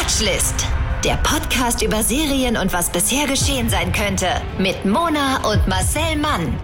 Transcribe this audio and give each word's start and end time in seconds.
Watchlist. 0.00 0.66
Der 1.04 1.16
Podcast 1.16 1.82
über 1.82 2.02
Serien 2.02 2.56
und 2.56 2.72
was 2.72 2.90
bisher 2.90 3.26
geschehen 3.26 3.68
sein 3.68 3.92
könnte. 3.92 4.28
Mit 4.58 4.82
Mona 4.86 5.46
und 5.46 5.68
Marcel 5.68 6.16
Mann. 6.16 6.58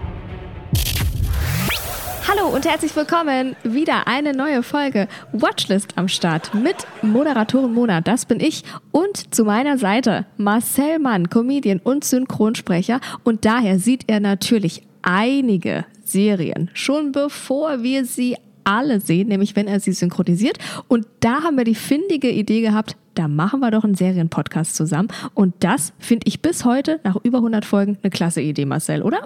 Hallo 2.27 2.47
und 2.47 2.65
herzlich 2.65 2.95
willkommen. 2.95 3.55
Wieder 3.63 4.07
eine 4.07 4.33
neue 4.33 4.63
Folge 4.63 5.07
Watchlist 5.33 5.99
am 5.99 6.07
Start 6.07 6.55
mit 6.55 6.77
Moderatorin 7.03 7.73
Mona, 7.73 8.01
das 8.01 8.25
bin 8.25 8.39
ich. 8.39 8.63
Und 8.91 9.35
zu 9.35 9.45
meiner 9.45 9.77
Seite 9.77 10.25
Marcel 10.37 10.97
Mann, 10.97 11.29
Comedian 11.29 11.79
und 11.83 12.05
Synchronsprecher. 12.05 12.99
Und 13.23 13.45
daher 13.45 13.77
sieht 13.77 14.05
er 14.07 14.19
natürlich 14.19 14.81
einige 15.03 15.85
Serien, 16.03 16.71
schon 16.73 17.11
bevor 17.11 17.83
wir 17.83 18.03
sie 18.03 18.35
alle 18.63 18.99
sehen, 18.99 19.29
nämlich 19.29 19.55
wenn 19.55 19.67
er 19.67 19.79
sie 19.79 19.93
synchronisiert. 19.93 20.57
Und 20.87 21.07
da 21.21 21.43
haben 21.43 21.55
wir 21.57 21.63
die 21.63 21.75
findige 21.75 22.29
Idee 22.29 22.61
gehabt, 22.61 22.97
da 23.17 23.27
machen 23.27 23.59
wir 23.59 23.71
doch 23.71 23.83
einen 23.83 23.95
Serienpodcast 23.95 24.75
zusammen. 24.75 25.09
Und 25.33 25.55
das 25.59 25.93
finde 25.99 26.27
ich 26.27 26.41
bis 26.41 26.65
heute, 26.65 26.99
nach 27.03 27.17
über 27.23 27.39
100 27.39 27.65
Folgen, 27.65 27.97
eine 28.03 28.11
klasse 28.11 28.41
Idee, 28.41 28.65
Marcel, 28.65 29.01
oder? 29.01 29.21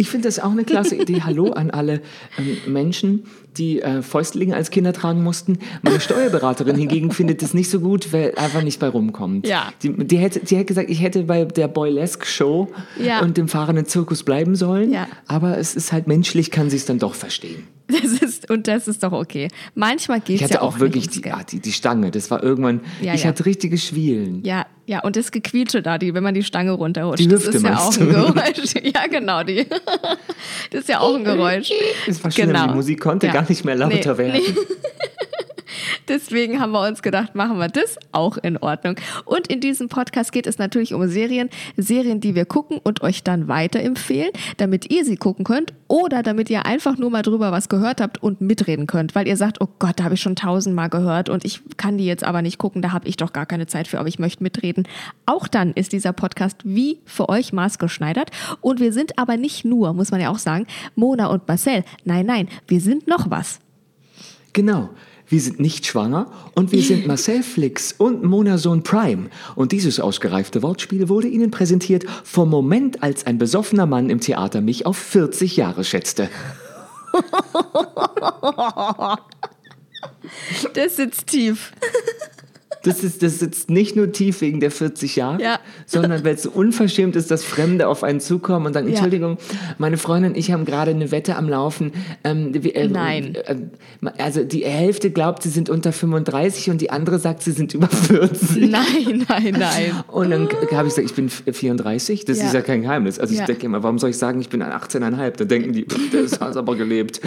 Ich 0.00 0.10
finde 0.10 0.28
das 0.28 0.38
auch 0.38 0.52
eine 0.52 0.62
klasse 0.62 0.94
Idee. 0.94 1.22
Hallo 1.24 1.50
an 1.50 1.72
alle 1.72 2.02
ähm, 2.38 2.72
Menschen, 2.72 3.24
die 3.56 3.82
äh, 3.82 4.00
Fäustlinge 4.02 4.54
als 4.54 4.70
Kinder 4.70 4.92
tragen 4.92 5.24
mussten. 5.24 5.58
Meine 5.82 5.98
Steuerberaterin 5.98 6.76
hingegen 6.76 7.10
findet 7.10 7.42
das 7.42 7.52
nicht 7.52 7.68
so 7.68 7.80
gut, 7.80 8.12
weil 8.12 8.32
einfach 8.36 8.62
nicht 8.62 8.78
bei 8.78 8.88
rumkommt. 8.88 9.48
Ja. 9.48 9.72
Die, 9.82 9.92
die, 10.06 10.18
hätte, 10.18 10.38
die 10.38 10.54
hätte 10.54 10.66
gesagt, 10.66 10.88
ich 10.88 11.02
hätte 11.02 11.24
bei 11.24 11.44
der 11.46 11.66
Boylesque 11.66 12.26
Show 12.26 12.68
Ja. 13.02 13.22
und 13.22 13.36
dem 13.36 13.48
fahrenden 13.48 13.86
Zirkus 13.86 14.22
bleiben 14.22 14.54
sollen. 14.54 14.92
Ja. 14.92 15.08
Aber 15.26 15.58
es 15.58 15.74
ist 15.74 15.92
halt 15.92 16.06
menschlich, 16.06 16.52
kann 16.52 16.70
sie 16.70 16.76
es 16.76 16.84
dann 16.86 17.00
doch 17.00 17.14
verstehen. 17.14 17.64
Das 17.88 18.04
ist, 18.04 18.27
und 18.50 18.66
das 18.68 18.88
ist 18.88 19.02
doch 19.02 19.12
okay. 19.12 19.48
Manchmal 19.74 20.20
geht 20.20 20.40
es 20.42 20.50
ja 20.50 20.60
auch, 20.60 20.74
auch 20.76 20.80
wirklich 20.80 21.08
die, 21.08 21.24
ah, 21.30 21.42
die, 21.42 21.60
die 21.60 21.72
Stange. 21.72 22.10
Das 22.10 22.30
war 22.30 22.42
irgendwann, 22.42 22.80
Ja, 23.00 23.14
ich 23.14 23.22
ja. 23.24 23.28
hatte 23.28 23.46
richtige 23.46 23.78
Schwielen. 23.78 24.42
Ja, 24.44 24.66
ja, 24.86 25.00
und 25.00 25.16
das 25.16 25.30
Gequietsche 25.32 25.82
da, 25.82 25.98
die, 25.98 26.14
wenn 26.14 26.22
man 26.22 26.34
die 26.34 26.42
Stange 26.42 26.72
runterrutscht. 26.72 27.20
Die 27.20 27.28
das 27.28 27.42
Hüfte 27.44 27.56
ist 27.58 27.62
ja 27.64 27.76
auch 27.78 27.96
ein? 27.98 28.08
Geräusch. 28.08 28.74
Ja, 28.94 29.06
genau, 29.06 29.42
die. 29.42 29.66
Das 30.70 30.80
ist 30.82 30.88
ja 30.88 31.00
auch 31.00 31.14
ein 31.14 31.24
Geräusch. 31.24 31.70
Es 32.06 32.22
war 32.24 32.30
schlimm, 32.30 32.54
die 32.54 32.74
Musik 32.74 33.00
konnte 33.00 33.26
Genau. 33.26 33.34
Ja. 33.36 33.42
gar 33.42 33.48
nicht 33.50 33.64
mehr 33.64 33.74
lauter 33.74 34.12
Nee, 34.12 34.18
werden. 34.18 34.42
nee. 34.46 34.54
Deswegen 36.08 36.58
haben 36.58 36.72
wir 36.72 36.86
uns 36.88 37.02
gedacht, 37.02 37.34
machen 37.34 37.58
wir 37.58 37.68
das 37.68 37.96
auch 38.12 38.38
in 38.38 38.56
Ordnung. 38.56 38.96
Und 39.26 39.48
in 39.48 39.60
diesem 39.60 39.88
Podcast 39.88 40.32
geht 40.32 40.46
es 40.46 40.58
natürlich 40.58 40.94
um 40.94 41.06
Serien, 41.06 41.50
Serien, 41.76 42.20
die 42.20 42.34
wir 42.34 42.46
gucken 42.46 42.78
und 42.82 43.02
euch 43.02 43.22
dann 43.22 43.46
weiterempfehlen, 43.46 44.30
damit 44.56 44.90
ihr 44.90 45.04
sie 45.04 45.16
gucken 45.16 45.44
könnt 45.44 45.74
oder 45.86 46.22
damit 46.22 46.48
ihr 46.48 46.64
einfach 46.64 46.96
nur 46.96 47.10
mal 47.10 47.22
drüber 47.22 47.52
was 47.52 47.68
gehört 47.68 48.00
habt 48.00 48.22
und 48.22 48.40
mitreden 48.40 48.86
könnt, 48.86 49.14
weil 49.14 49.28
ihr 49.28 49.36
sagt, 49.36 49.60
oh 49.60 49.68
Gott, 49.78 50.00
da 50.00 50.04
habe 50.04 50.14
ich 50.14 50.22
schon 50.22 50.36
tausendmal 50.36 50.88
gehört 50.88 51.28
und 51.28 51.44
ich 51.44 51.60
kann 51.76 51.98
die 51.98 52.06
jetzt 52.06 52.24
aber 52.24 52.40
nicht 52.40 52.58
gucken, 52.58 52.80
da 52.80 52.92
habe 52.92 53.06
ich 53.06 53.16
doch 53.16 53.32
gar 53.32 53.46
keine 53.46 53.66
Zeit 53.66 53.86
für, 53.86 53.98
aber 53.98 54.08
ich 54.08 54.18
möchte 54.18 54.42
mitreden. 54.42 54.88
Auch 55.26 55.46
dann 55.46 55.72
ist 55.72 55.92
dieser 55.92 56.12
Podcast 56.12 56.56
wie 56.64 57.00
für 57.04 57.28
euch 57.28 57.52
maßgeschneidert 57.52 58.30
und 58.60 58.80
wir 58.80 58.92
sind 58.92 59.18
aber 59.18 59.36
nicht 59.36 59.64
nur, 59.64 59.92
muss 59.92 60.10
man 60.10 60.20
ja 60.20 60.30
auch 60.30 60.38
sagen, 60.38 60.66
Mona 60.94 61.26
und 61.26 61.46
Marcel. 61.48 61.84
Nein, 62.04 62.26
nein, 62.26 62.48
wir 62.66 62.80
sind 62.80 63.06
noch 63.06 63.30
was. 63.30 63.60
Genau. 64.52 64.90
Wir 65.28 65.40
sind 65.40 65.60
nicht 65.60 65.86
schwanger 65.86 66.30
und 66.54 66.72
wir 66.72 66.82
sind 66.82 67.06
Marcel 67.06 67.42
Flix 67.42 67.94
und 67.96 68.24
Mona 68.24 68.58
Sohn 68.58 68.82
Prime. 68.82 69.30
Und 69.54 69.72
dieses 69.72 70.00
ausgereifte 70.00 70.62
Wortspiel 70.62 71.08
wurde 71.08 71.28
Ihnen 71.28 71.50
präsentiert 71.50 72.04
vom 72.24 72.50
Moment, 72.50 73.02
als 73.02 73.26
ein 73.26 73.38
besoffener 73.38 73.86
Mann 73.86 74.10
im 74.10 74.20
Theater 74.20 74.60
mich 74.60 74.86
auf 74.86 74.96
40 74.96 75.56
Jahre 75.56 75.84
schätzte. 75.84 76.28
Das 80.74 80.96
sitzt 80.96 81.28
tief. 81.28 81.72
Das, 82.84 83.02
ist, 83.02 83.22
das 83.22 83.38
sitzt 83.40 83.70
nicht 83.70 83.96
nur 83.96 84.12
tief 84.12 84.40
wegen 84.40 84.60
der 84.60 84.70
40 84.70 85.16
Jahre, 85.16 85.42
Ja. 85.42 85.58
sondern 85.86 86.24
weil 86.24 86.34
es 86.34 86.44
so 86.44 86.50
unverschämt 86.50 87.16
ist, 87.16 87.30
dass 87.30 87.44
Fremde 87.44 87.88
auf 87.88 88.04
einen 88.04 88.20
zukommen 88.20 88.66
und 88.66 88.72
sagen, 88.72 88.86
Ja. 88.86 88.92
Entschuldigung, 88.94 89.38
meine 89.78 89.96
Freundin 89.96 90.32
und 90.32 90.38
ich 90.38 90.52
haben 90.52 90.64
gerade 90.64 90.90
eine 90.92 91.10
Wette 91.10 91.36
am 91.36 91.48
Laufen. 91.48 91.92
Ähm, 92.24 92.52
äh, 92.54 92.88
Nein. 92.88 93.34
Äh, 93.34 93.56
also 94.18 94.44
die 94.44 94.64
Hälfte 94.64 95.10
glaubt, 95.10 95.42
sie 95.42 95.48
sind 95.50 95.70
unter 95.70 95.92
35 95.92 96.70
und 96.70 96.80
die 96.80 96.90
andere 96.90 97.18
sagt, 97.18 97.42
sie 97.42 97.52
sind 97.52 97.74
über 97.74 97.88
40. 97.88 98.70
Nein, 98.70 99.24
nein, 99.28 99.56
nein. 99.58 99.92
Und 100.08 100.30
dann 100.30 100.48
habe 100.72 100.88
ich 100.88 100.94
gesagt, 100.94 101.10
ich 101.10 101.14
bin 101.14 101.28
34. 101.28 102.24
Das 102.24 102.38
Ja. 102.38 102.46
ist 102.46 102.54
ja 102.54 102.60
kein 102.62 102.82
Geheimnis. 102.82 103.18
Also 103.18 103.34
ich 103.34 103.40
denke 103.40 103.66
immer, 103.66 103.82
warum 103.82 103.98
soll 103.98 104.10
ich 104.10 104.18
sagen, 104.18 104.40
ich 104.40 104.48
bin 104.48 104.62
18,5? 104.62 105.30
Da 105.36 105.44
denken 105.44 105.72
die, 105.72 105.84
pff, 105.84 106.10
das 106.12 106.38
hast 106.40 106.56
aber 106.56 106.76
gelebt. 106.76 107.20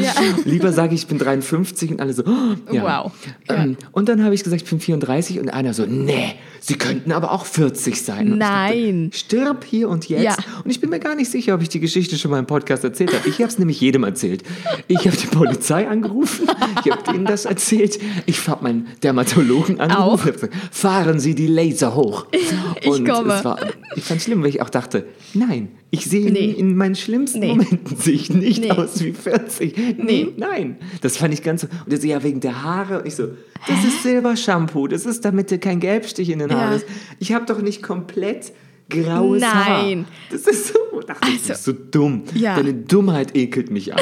Lieber 0.45 0.71
sage 0.71 0.95
ich, 0.95 1.01
ich 1.01 1.07
bin 1.07 1.17
53 1.17 1.91
und 1.91 1.99
alle 2.01 2.13
so, 2.13 2.23
oh. 2.25 2.55
Wow. 2.71 3.11
Ähm, 3.49 3.75
und 3.91 4.07
dann 4.07 4.23
habe 4.23 4.33
ich 4.35 4.43
gesagt, 4.43 4.61
ich 4.63 4.69
bin 4.69 4.79
34 4.79 5.40
und 5.41 5.49
einer 5.49 5.73
so, 5.73 5.85
nee, 5.85 6.35
sie 6.61 6.75
könnten 6.75 7.11
aber 7.11 7.31
auch 7.31 7.45
40 7.45 8.01
sein. 8.01 8.31
Und 8.33 8.37
Nein. 8.37 9.09
Ich 9.11 9.27
dachte, 9.27 9.35
stirb 9.41 9.63
hier 9.65 9.89
und 9.89 10.07
jetzt. 10.07 10.23
Ja. 10.23 10.35
Und 10.63 10.71
ich 10.71 10.79
bin 10.79 10.89
mir 10.89 10.99
gar 10.99 11.15
nicht 11.15 11.29
sicher, 11.29 11.55
ob 11.55 11.61
ich 11.61 11.69
die 11.69 11.79
Geschichte 11.79 12.17
schon 12.17 12.31
mal 12.31 12.39
im 12.39 12.45
Podcast 12.45 12.83
erzählt 12.83 13.13
habe. 13.13 13.27
Ich 13.27 13.35
habe 13.39 13.47
es 13.47 13.59
nämlich 13.59 13.81
jedem 13.81 14.03
erzählt. 14.03 14.43
Ich 14.87 14.99
habe 15.07 15.17
die 15.17 15.27
Polizei 15.27 15.87
angerufen, 15.87 16.47
ich 16.85 16.91
habe 16.91 17.03
denen 17.11 17.25
das 17.25 17.45
erzählt, 17.45 17.99
ich 18.25 18.47
habe 18.47 18.63
meinen 18.63 18.87
Dermatologen 19.03 19.79
angerufen, 19.81 20.31
gesagt, 20.31 20.53
fahren 20.71 21.19
Sie 21.19 21.35
die 21.35 21.47
Laser 21.47 21.95
hoch. 21.95 22.27
Ich 22.83 22.87
und 22.87 23.07
komme. 23.07 23.33
Es 23.35 23.45
war, 23.45 23.59
ich 23.95 24.03
fand 24.03 24.19
es 24.19 24.25
schlimm, 24.25 24.41
weil 24.41 24.49
ich 24.49 24.61
auch 24.61 24.69
dachte, 24.69 25.05
nein, 25.35 25.69
ich 25.91 26.05
sehe 26.05 26.31
Nee. 26.31 26.51
in 26.51 26.75
meinen 26.75 26.95
schlimmsten 26.95 27.39
Nee. 27.39 27.49
Momenten 27.49 27.95
sehe 27.97 28.13
ich 28.15 28.29
nicht 28.31 28.61
Nee. 28.61 28.71
aus 28.71 29.03
wie 29.03 29.11
40. 29.13 29.97
Nee. 29.97 30.29
Nein, 30.37 30.77
das 31.01 31.17
fand 31.17 31.33
ich 31.33 31.43
ganz 31.43 31.61
so. 31.61 31.67
Und 31.85 31.91
er 31.93 31.99
so, 31.99 32.07
ja, 32.07 32.23
wegen 32.23 32.39
der 32.39 32.63
Haare. 32.63 32.99
Und 32.99 33.07
ich 33.07 33.15
so, 33.15 33.27
das 33.67 33.83
ist 33.83 34.01
Silbershampoo, 34.03 34.87
das 34.87 35.05
ist, 35.05 35.23
damit 35.25 35.51
du 35.51 35.59
kein 35.59 35.79
Gelbstich 35.79 36.29
in 36.29 36.39
den 36.39 36.50
Haaren 36.53 36.71
Ja. 36.71 36.77
hast. 36.77 36.85
Ich 37.19 37.33
habe 37.33 37.45
doch 37.45 37.61
nicht 37.61 37.81
komplett 37.83 38.51
graues 38.89 39.41
Haar. 39.43 39.83
Nein. 39.83 40.05
Das 40.29 40.41
ist 40.41 40.67
so, 40.69 40.73
Also, 40.91 41.47
das 41.47 41.59
ist 41.59 41.63
so 41.65 41.71
dumm. 41.73 42.23
ja. 42.33 42.55
Deine 42.55 42.73
Dummheit 42.73 43.35
ekelt 43.35 43.71
mich 43.71 43.93
an. 43.95 44.01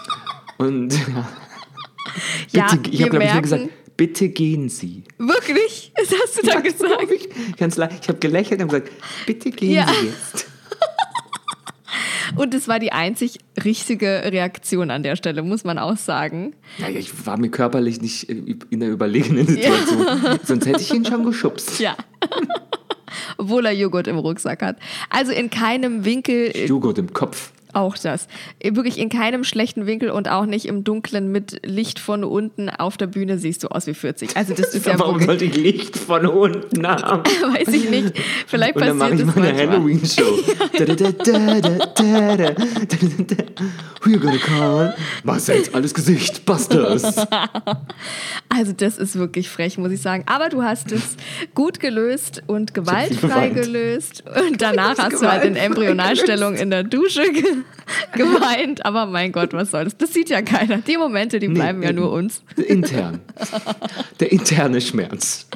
Und 0.58 0.92
ja, 0.94 1.28
Ja, 2.52 2.74
bitte, 2.74 2.90
ich 2.90 3.00
habe, 3.02 3.10
glaube 3.10 3.24
ich, 3.24 3.32
nur 3.32 3.42
gesagt, 3.42 3.68
bitte 3.96 4.28
gehen 4.28 4.68
Sie. 4.68 5.04
Wirklich? 5.18 5.92
Das 5.96 6.08
hast 6.12 6.42
du 6.42 6.46
da 6.46 6.60
gesagt? 6.60 7.08
Ich, 7.14 7.56
ganz 7.56 7.76
ich 7.76 8.08
habe 8.08 8.18
gelächelt 8.18 8.60
und 8.62 8.68
gesagt, 8.68 8.90
bitte 9.26 9.50
gehen 9.50 9.72
Ja. 9.72 9.86
Sie 10.00 10.06
jetzt. 10.06 10.46
Und 12.36 12.54
es 12.54 12.68
war 12.68 12.78
die 12.78 12.92
einzig 12.92 13.38
richtige 13.62 14.22
Reaktion 14.24 14.90
an 14.90 15.02
der 15.02 15.16
Stelle, 15.16 15.42
muss 15.42 15.64
man 15.64 15.78
auch 15.78 15.96
sagen. 15.96 16.54
Naja, 16.78 16.98
ich 16.98 17.26
war 17.26 17.38
mir 17.38 17.50
körperlich 17.50 18.00
nicht 18.00 18.28
äh, 18.28 18.56
in 18.70 18.80
der 18.80 18.90
überlegenen 18.90 19.46
Situation. 19.46 20.06
Sonst 20.44 20.66
hätte 20.66 20.80
ich 20.80 20.92
ihn 20.92 21.04
schon 21.04 21.24
geschubst. 21.24 21.80
Ja. 21.80 21.96
Obwohl 23.36 23.66
er 23.66 23.72
Joghurt 23.72 24.06
im 24.06 24.18
Rucksack 24.18 24.62
hat. 24.62 24.76
Also 25.10 25.32
in 25.32 25.50
keinem 25.50 26.04
Winkel 26.04 26.50
äh, 26.54 26.66
Joghurt 26.66 26.98
im 26.98 27.12
Kopf. 27.12 27.52
Auch 27.74 27.96
das. 27.96 28.28
Wirklich 28.62 28.98
in 28.98 29.08
keinem 29.08 29.44
schlechten 29.44 29.86
Winkel 29.86 30.10
und 30.10 30.28
auch 30.28 30.44
nicht 30.44 30.66
im 30.66 30.84
Dunklen 30.84 31.32
mit 31.32 31.58
Licht 31.64 31.98
von 31.98 32.22
unten 32.22 32.68
auf 32.68 32.98
der 32.98 33.06
Bühne 33.06 33.38
siehst 33.38 33.64
du 33.64 33.68
aus 33.68 33.86
wie 33.86 33.94
40. 33.94 34.36
Also 34.36 34.52
das 34.52 34.74
ist 34.74 34.86
ja 34.86 34.92
Warum 34.98 35.20
wirklich... 35.20 35.26
sollte 35.26 35.46
ich 35.46 35.56
Licht 35.56 35.98
von 35.98 36.26
unten 36.26 36.86
haben? 36.86 37.22
Weiß 37.24 37.68
ich 37.68 37.88
nicht. 37.88 38.12
Vielleicht 38.46 38.76
und 38.76 38.84
dann 38.84 38.98
passiert 38.98 39.20
dann 39.20 39.26
mache 39.26 39.32
ich 39.32 39.42
mal 39.42 39.48
eine 39.48 39.70
Halloween-Show. 39.70 40.22
Who 44.02 44.10
you 44.10 44.18
gonna 44.18 44.36
call? 44.36 44.94
Marcells 45.22 45.72
alles 45.72 45.94
Gesicht, 45.94 46.44
Busters. 46.44 47.26
Also 48.48 48.72
das 48.76 48.98
ist 48.98 49.16
wirklich 49.16 49.48
frech, 49.48 49.78
muss 49.78 49.92
ich 49.92 50.02
sagen. 50.02 50.24
Aber 50.26 50.50
du 50.50 50.62
hast 50.62 50.92
es 50.92 51.16
gut 51.54 51.80
gelöst 51.80 52.42
und 52.46 52.74
gewaltfrei 52.74 53.48
gelöst. 53.48 54.24
Und 54.26 54.60
danach 54.60 54.98
hast 54.98 55.22
du 55.22 55.30
halt 55.30 55.44
in 55.44 55.56
Embryonalstellung 55.56 56.56
in 56.56 56.68
der 56.70 56.82
Dusche 56.82 57.32
gelöst. 57.32 57.61
geweint. 58.14 58.84
Aber 58.84 59.06
mein 59.06 59.32
Gott, 59.32 59.52
was 59.52 59.70
soll 59.70 59.84
das? 59.84 59.96
Das 59.96 60.12
sieht 60.12 60.30
ja 60.30 60.42
keiner. 60.42 60.78
Die 60.78 60.96
Momente, 60.96 61.38
die 61.38 61.48
bleiben 61.48 61.82
ja 61.82 61.90
Nee, 61.92 62.00
nur 62.00 62.12
uns. 62.12 62.42
Intern. 62.56 63.20
Der 64.20 64.32
interne 64.32 64.80
Schmerz. 64.80 65.46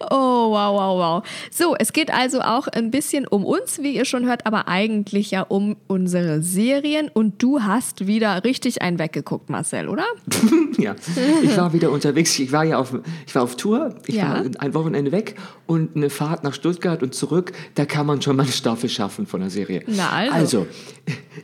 Oh, 0.00 0.50
wow, 0.50 0.74
wow, 0.76 0.98
wow. 0.98 1.22
So, 1.50 1.74
es 1.76 1.92
geht 1.92 2.12
also 2.12 2.40
auch 2.40 2.66
ein 2.68 2.90
bisschen 2.90 3.26
um 3.26 3.44
uns, 3.44 3.80
wie 3.82 3.94
ihr 3.94 4.04
schon 4.04 4.26
hört, 4.26 4.46
aber 4.46 4.68
eigentlich 4.68 5.30
ja 5.30 5.42
um 5.42 5.76
unsere 5.86 6.42
Serien. 6.42 7.10
Und 7.12 7.42
du 7.42 7.62
hast 7.62 8.06
wieder 8.06 8.44
richtig 8.44 8.82
einen 8.82 8.98
weggeguckt, 8.98 9.50
Marcel, 9.50 9.88
oder? 9.88 10.04
Ja, 10.76 10.96
ich 11.42 11.56
war 11.56 11.72
wieder 11.72 11.90
unterwegs. 11.92 12.36
Ich 12.38 12.50
war 12.50 12.64
ja 12.64 12.78
auf, 12.78 12.92
ich 13.26 13.34
war 13.34 13.42
auf 13.44 13.56
Tour. 13.56 13.94
Ich 14.06 14.16
Ja. 14.16 14.30
war 14.30 14.44
ein 14.58 14.74
Wochenende 14.74 15.12
weg 15.12 15.36
und 15.66 15.94
eine 15.94 16.10
Fahrt 16.10 16.42
nach 16.42 16.52
Stuttgart 16.52 17.02
und 17.02 17.14
zurück. 17.14 17.52
Da 17.76 17.84
kann 17.86 18.06
man 18.06 18.20
schon 18.20 18.34
mal 18.36 18.42
eine 18.42 18.52
Staffel 18.52 18.88
schaffen 18.90 19.26
von 19.26 19.40
der 19.40 19.50
Serie. 19.50 19.84
Na 19.86 20.10
also. 20.10 20.34
Also, 20.34 20.66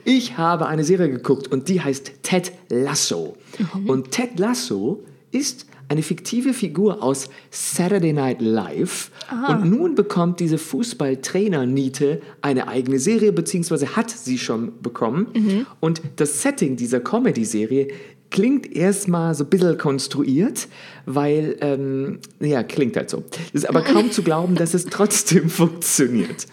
ich 0.05 0.37
habe 0.37 0.67
eine 0.67 0.83
Serie 0.85 1.09
geguckt 1.11 1.47
und 1.49 1.69
die 1.69 1.81
heißt 1.81 2.23
Ted 2.25 2.53
Lasso. 2.69 3.37
Mhm. 3.75 3.89
Und 3.89 4.11
Ted 4.11 4.39
Lasso 4.41 5.01
ist 5.31 5.67
eine 5.91 6.05
fiktive 6.05 6.55
Figur 6.55 7.03
aus 7.03 7.29
Saturday 7.51 8.13
Night 8.13 8.41
Live. 8.41 9.11
Und 9.49 9.69
nun 9.69 9.97
bekommt 9.97 10.39
diese 10.39 10.57
Fußballtrainer 10.57 11.67
Niete 11.67 12.23
eine 12.43 12.69
eigene 12.69 13.01
Serie, 13.01 13.33
beziehungsweise 13.33 13.97
hat 13.97 14.09
sie 14.09 14.39
schon 14.39 14.81
bekommen. 14.81 15.27
Mhm. 15.35 15.67
Und 15.81 16.01
das 16.17 16.43
Setting 16.43 16.77
dieser 16.77 17.01
Comedy-Serie 17.01 17.89
klingt 18.31 18.73
erstmal 18.73 19.35
so 19.35 19.43
ein 19.43 19.51
bisschen 19.51 19.79
konstruiert, 19.79 20.69
weil, 21.07 21.57
ähm, 21.61 22.21
ja, 22.39 22.63
klingt 22.63 22.97
halt 22.97 23.11
so. 23.11 23.25
Es 23.49 23.63
ist 23.63 23.69
aber 23.69 23.83
kaum 23.83 24.13
zu 24.13 24.23
glauben, 24.23 24.55
dass 24.55 24.75
es 24.75 24.85
trotzdem 24.91 25.51
funktioniert. 25.51 26.47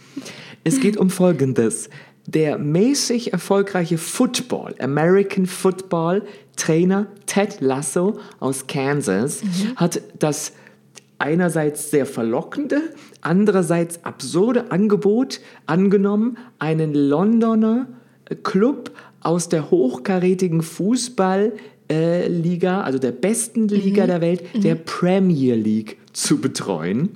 Es 0.63 0.79
geht 0.79 0.97
um 0.97 1.11
Folgendes. 1.11 1.91
Der 2.25 2.57
mäßig 2.57 3.33
erfolgreiche 3.33 3.99
Football, 3.99 4.73
American 4.79 5.45
Football 5.45 6.23
Trainer 6.57 7.07
Ted 7.25 7.61
Lasso 7.61 8.19
aus 8.39 8.67
Kansas 8.67 9.41
hat 9.77 10.01
das 10.19 10.51
einerseits 11.19 11.89
sehr 11.89 12.05
verlockende, 12.05 12.81
andererseits 13.21 14.03
absurde 14.03 14.71
Angebot 14.71 15.39
angenommen, 15.65 16.37
einen 16.59 16.93
Londoner 16.93 17.87
Club 18.43 18.91
aus 19.21 19.49
der 19.49 19.71
hochkarätigen 19.71 20.61
Fußballliga, 20.61 22.81
also 22.81 22.99
der 22.99 23.11
besten 23.11 23.67
Liga 23.67 24.05
der 24.05 24.21
Welt, 24.21 24.43
der 24.55 24.75
Premier 24.75 25.55
League 25.55 25.97
zu 26.13 26.39
betreuen. 26.39 27.09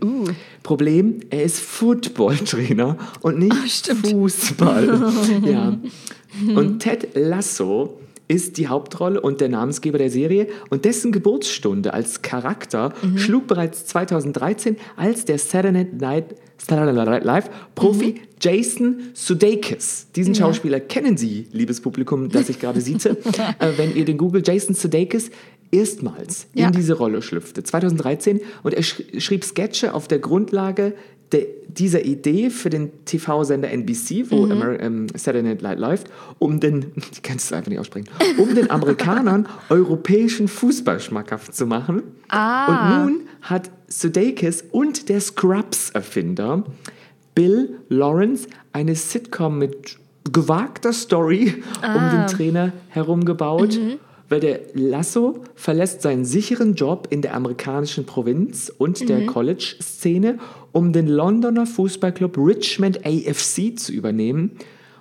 Problem, 0.64 1.20
er 1.30 1.44
ist 1.44 1.60
Footballtrainer 1.60 2.98
und 3.22 3.40
nicht 3.40 3.88
Fußball. 3.88 5.12
ja. 5.46 5.78
Und 6.56 6.80
Ted 6.80 7.10
Lasso 7.16 8.00
ist 8.32 8.58
die 8.58 8.68
Hauptrolle 8.70 9.20
und 9.20 9.42
der 9.42 9.50
Namensgeber 9.50 9.98
der 9.98 10.10
Serie. 10.10 10.48
Und 10.70 10.86
dessen 10.86 11.12
Geburtsstunde 11.12 11.94
als 11.94 12.22
Charakter 12.22 12.94
schlug 13.18 13.46
bereits 13.48 13.86
2013 13.88 14.78
als 14.96 15.26
der 15.26 15.38
Saturday 15.38 15.86
Night, 16.00 16.36
Live 17.26 17.50
Profi 17.76 18.22
Jason 18.40 19.02
Sudeikis. 19.14 20.08
Diesen 20.16 20.34
Schauspieler 20.34 20.80
kennen 20.80 21.18
Sie, 21.18 21.48
liebes 21.52 21.82
Publikum, 21.82 22.30
das 22.30 22.48
ich 22.50 22.60
gerade 22.60 22.80
sieze, 22.82 23.10
äh, 23.60 23.72
wenn 23.76 23.96
ihr 23.96 24.06
den 24.06 24.18
Google 24.18 24.42
Jason 24.46 24.76
Sudeikis 24.76 25.30
erstmals 25.72 26.48
Ja. 26.54 26.68
in 26.68 26.74
diese 26.74 26.94
Rolle 26.94 27.22
schlüpfte, 27.22 27.64
2013 27.64 28.40
und 28.64 28.74
er 28.74 28.84
sch 28.84 29.04
schrieb 29.18 29.44
Sketche 29.44 29.94
auf 29.94 30.08
der 30.08 30.20
Grundlage 30.20 30.94
der, 31.32 31.46
dieser 31.68 32.04
Idee 32.04 32.50
für 32.50 32.70
den 32.70 32.92
TV-Sender 33.06 33.70
NBC, 33.72 34.30
wo 34.30 34.46
Ameri 34.46 34.76
ähm, 34.78 35.08
Saturday 35.16 35.44
Night 35.44 35.62
Live 35.62 35.80
läuft, 35.80 36.08
um 36.40 36.60
den, 36.60 36.92
ich 37.12 37.22
kann 37.22 37.38
es 37.38 37.52
einfach 37.54 37.70
nicht 37.70 37.80
aussprechen, 37.80 38.10
um 38.38 38.54
den 38.54 38.70
Amerikanern 38.70 39.48
europäischen 39.70 40.48
Fußball 40.48 41.00
schmackhaft 41.00 41.56
zu 41.56 41.66
machen. 41.66 42.04
Ah. 42.30 43.04
Und 43.04 43.06
nun 43.06 43.22
hat 43.42 43.72
Sudeikis 43.88 44.64
und 44.72 45.10
der 45.10 45.22
Scrubs-Erfinder 45.22 46.64
Bill 47.34 47.78
Lawrence 47.90 48.48
eine 48.74 48.96
Sitcom 48.96 49.58
mit 49.58 49.98
gewagter 50.32 50.94
Story 50.94 51.64
um 51.82 52.12
den 52.12 52.28
Trainer 52.28 52.74
herum 52.90 53.26
gebaut. 53.26 53.80
Weil 54.30 54.40
der 54.40 54.62
Lasso 54.76 55.44
verlässt 55.56 56.04
seinen 56.04 56.24
sicheren 56.24 56.76
Job 56.76 57.08
in 57.10 57.22
der 57.22 57.36
amerikanischen 57.36 58.06
Provinz 58.06 58.72
und 58.78 59.10
der 59.10 59.26
College-Szene, 59.26 60.40
um 60.72 60.94
den 60.94 61.08
Londoner 61.08 61.66
Fußballclub 61.66 62.38
Richmond 62.38 63.06
AFC 63.06 63.78
zu 63.78 63.92
übernehmen. 63.92 64.52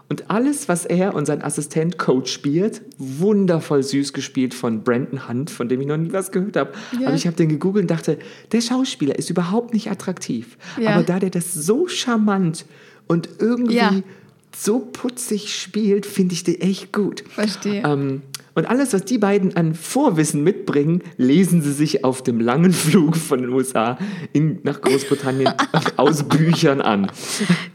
Und 0.08 0.28
alles, 0.28 0.69
was 0.69 0.87
er 0.87 1.14
und 1.14 1.25
sein 1.26 1.40
Assistent 1.40 1.96
Coach 1.96 2.32
spielt, 2.32 2.82
wundervoll 2.99 3.84
süß 3.84 4.12
gespielt 4.12 4.55
von 4.55 4.82
Brandon 4.82 5.28
Hunt, 5.28 5.50
von 5.50 5.69
dem 5.69 5.81
ich 5.81 5.87
noch 5.87 5.99
nie 5.99 6.12
was 6.12 6.32
gehört 6.32 6.56
habe. 6.56 6.72
Aber 7.05 7.14
ich 7.14 7.28
habe 7.28 7.37
den 7.37 7.49
gegoogelt 7.49 7.84
und 7.84 7.90
dachte, 7.93 8.19
der 8.50 8.61
Schauspieler 8.61 9.17
ist 9.17 9.31
überhaupt 9.31 9.72
nicht 9.72 9.88
attraktiv. 9.88 10.58
Ja. 10.81 10.94
Aber 10.94 11.05
da 11.05 11.20
der 11.20 11.31
das 11.31 11.55
so 11.55 11.87
charmant 11.87 12.66
und 13.06 13.28
irgendwie 13.38 13.76
Ja. 13.76 14.02
So 14.55 14.81
putzig 14.81 15.55
spielt, 15.55 16.06
finde 16.06 16.35
ich 16.35 16.44
den 16.44 16.61
echt 16.61 16.93
gut. 16.93 17.25
Verstehe. 17.29 17.82
Ähm, 17.85 18.23
und 18.55 18.67
alles, 18.67 18.93
was 18.93 19.05
die 19.05 19.19
beiden 19.19 19.56
an 19.56 19.75
Vorwissen 19.75 20.43
mitbringen, 20.43 21.02
lesen 21.17 21.62
sie 21.62 21.73
sich 21.73 22.05
auf 22.05 22.23
dem 22.23 22.41
langen 22.41 22.73
Flug 22.73 23.17
von 23.17 23.41
den 23.41 23.50
USA 23.50 23.97
in, 24.32 24.58
nach 24.64 24.81
Großbritannien 24.81 25.52
aus 25.97 26.25
Büchern 26.25 26.81
an. 26.81 27.11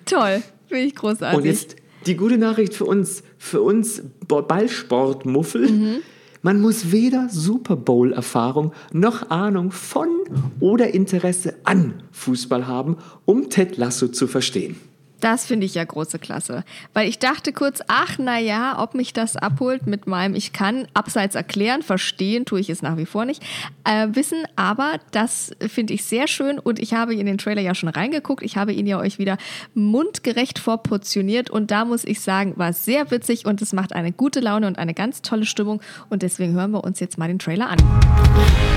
Toll. 0.05 0.43
Finde 0.67 0.85
ich 0.85 0.95
großartig. 0.95 1.37
Und 1.37 1.45
jetzt 1.45 1.75
die 2.05 2.15
gute 2.15 2.37
Nachricht 2.37 2.73
für 2.73 2.85
uns, 2.85 3.23
für 3.37 3.61
uns 3.61 4.03
Ballsportmuffel. 4.27 5.71
Mhm. 5.71 5.95
Man 6.41 6.61
muss 6.61 6.91
weder 6.91 7.29
Super 7.29 7.75
Bowl-Erfahrung 7.75 8.71
noch 8.93 9.31
Ahnung 9.31 9.71
von 9.71 10.09
oder 10.59 10.93
Interesse 10.93 11.55
an 11.63 12.03
Fußball 12.11 12.67
haben, 12.67 12.97
um 13.25 13.49
Ted 13.49 13.77
Lasso 13.77 14.09
zu 14.09 14.27
verstehen. 14.27 14.75
Das 15.19 15.45
finde 15.45 15.65
ich 15.65 15.75
ja 15.75 15.83
große 15.83 16.19
Klasse. 16.19 16.63
Weil 16.93 17.07
ich 17.07 17.19
dachte 17.19 17.53
kurz, 17.53 17.81
ach 17.87 18.17
na 18.17 18.39
ja, 18.39 18.81
ob 18.81 18.95
mich 18.95 19.13
das 19.13 19.35
abholt 19.35 19.87
mit 19.87 20.07
meinem 20.07 20.35
Ich 20.35 20.53
kann 20.53 20.87
abseits 20.93 21.35
erklären, 21.35 21.81
verstehen 21.81 22.45
tue 22.45 22.59
ich 22.59 22.69
es 22.69 22.81
nach 22.81 22.97
wie 22.97 23.05
vor 23.05 23.25
nicht, 23.25 23.43
äh, 23.83 24.07
wissen, 24.11 24.43
aber 24.55 24.99
das 25.11 25.51
finde 25.67 25.93
ich 25.93 26.05
sehr 26.05 26.27
schön 26.27 26.59
und 26.59 26.79
ich 26.79 26.93
habe 26.93 27.15
in 27.15 27.25
den 27.25 27.37
Trailer 27.37 27.61
ja 27.61 27.75
schon 27.75 27.89
reingeguckt. 27.89 28.43
Ich 28.43 28.57
habe 28.57 28.73
ihn 28.73 28.87
ja 28.87 28.99
euch 28.99 29.17
wieder 29.19 29.37
mundgerecht 29.73 30.59
vorportioniert 30.59 31.49
und 31.49 31.71
da 31.71 31.85
muss 31.85 32.03
ich 32.03 32.21
sagen, 32.21 32.53
war 32.57 32.73
sehr 32.73 33.09
witzig 33.11 33.45
und 33.45 33.61
es 33.61 33.73
macht 33.73 33.93
eine 33.93 34.11
gute 34.11 34.39
Laune 34.39 34.67
und 34.67 34.77
eine 34.77 34.93
ganz 34.93 35.21
tolle 35.21 35.45
Stimmung 35.45 35.81
und 36.09 36.21
deswegen 36.21 36.53
hören 36.53 36.71
wir 36.71 36.83
uns 36.83 36.99
jetzt 36.99 37.17
mal 37.17 37.27
den 37.27 37.39
Trailer 37.39 37.69
an. 37.69 38.74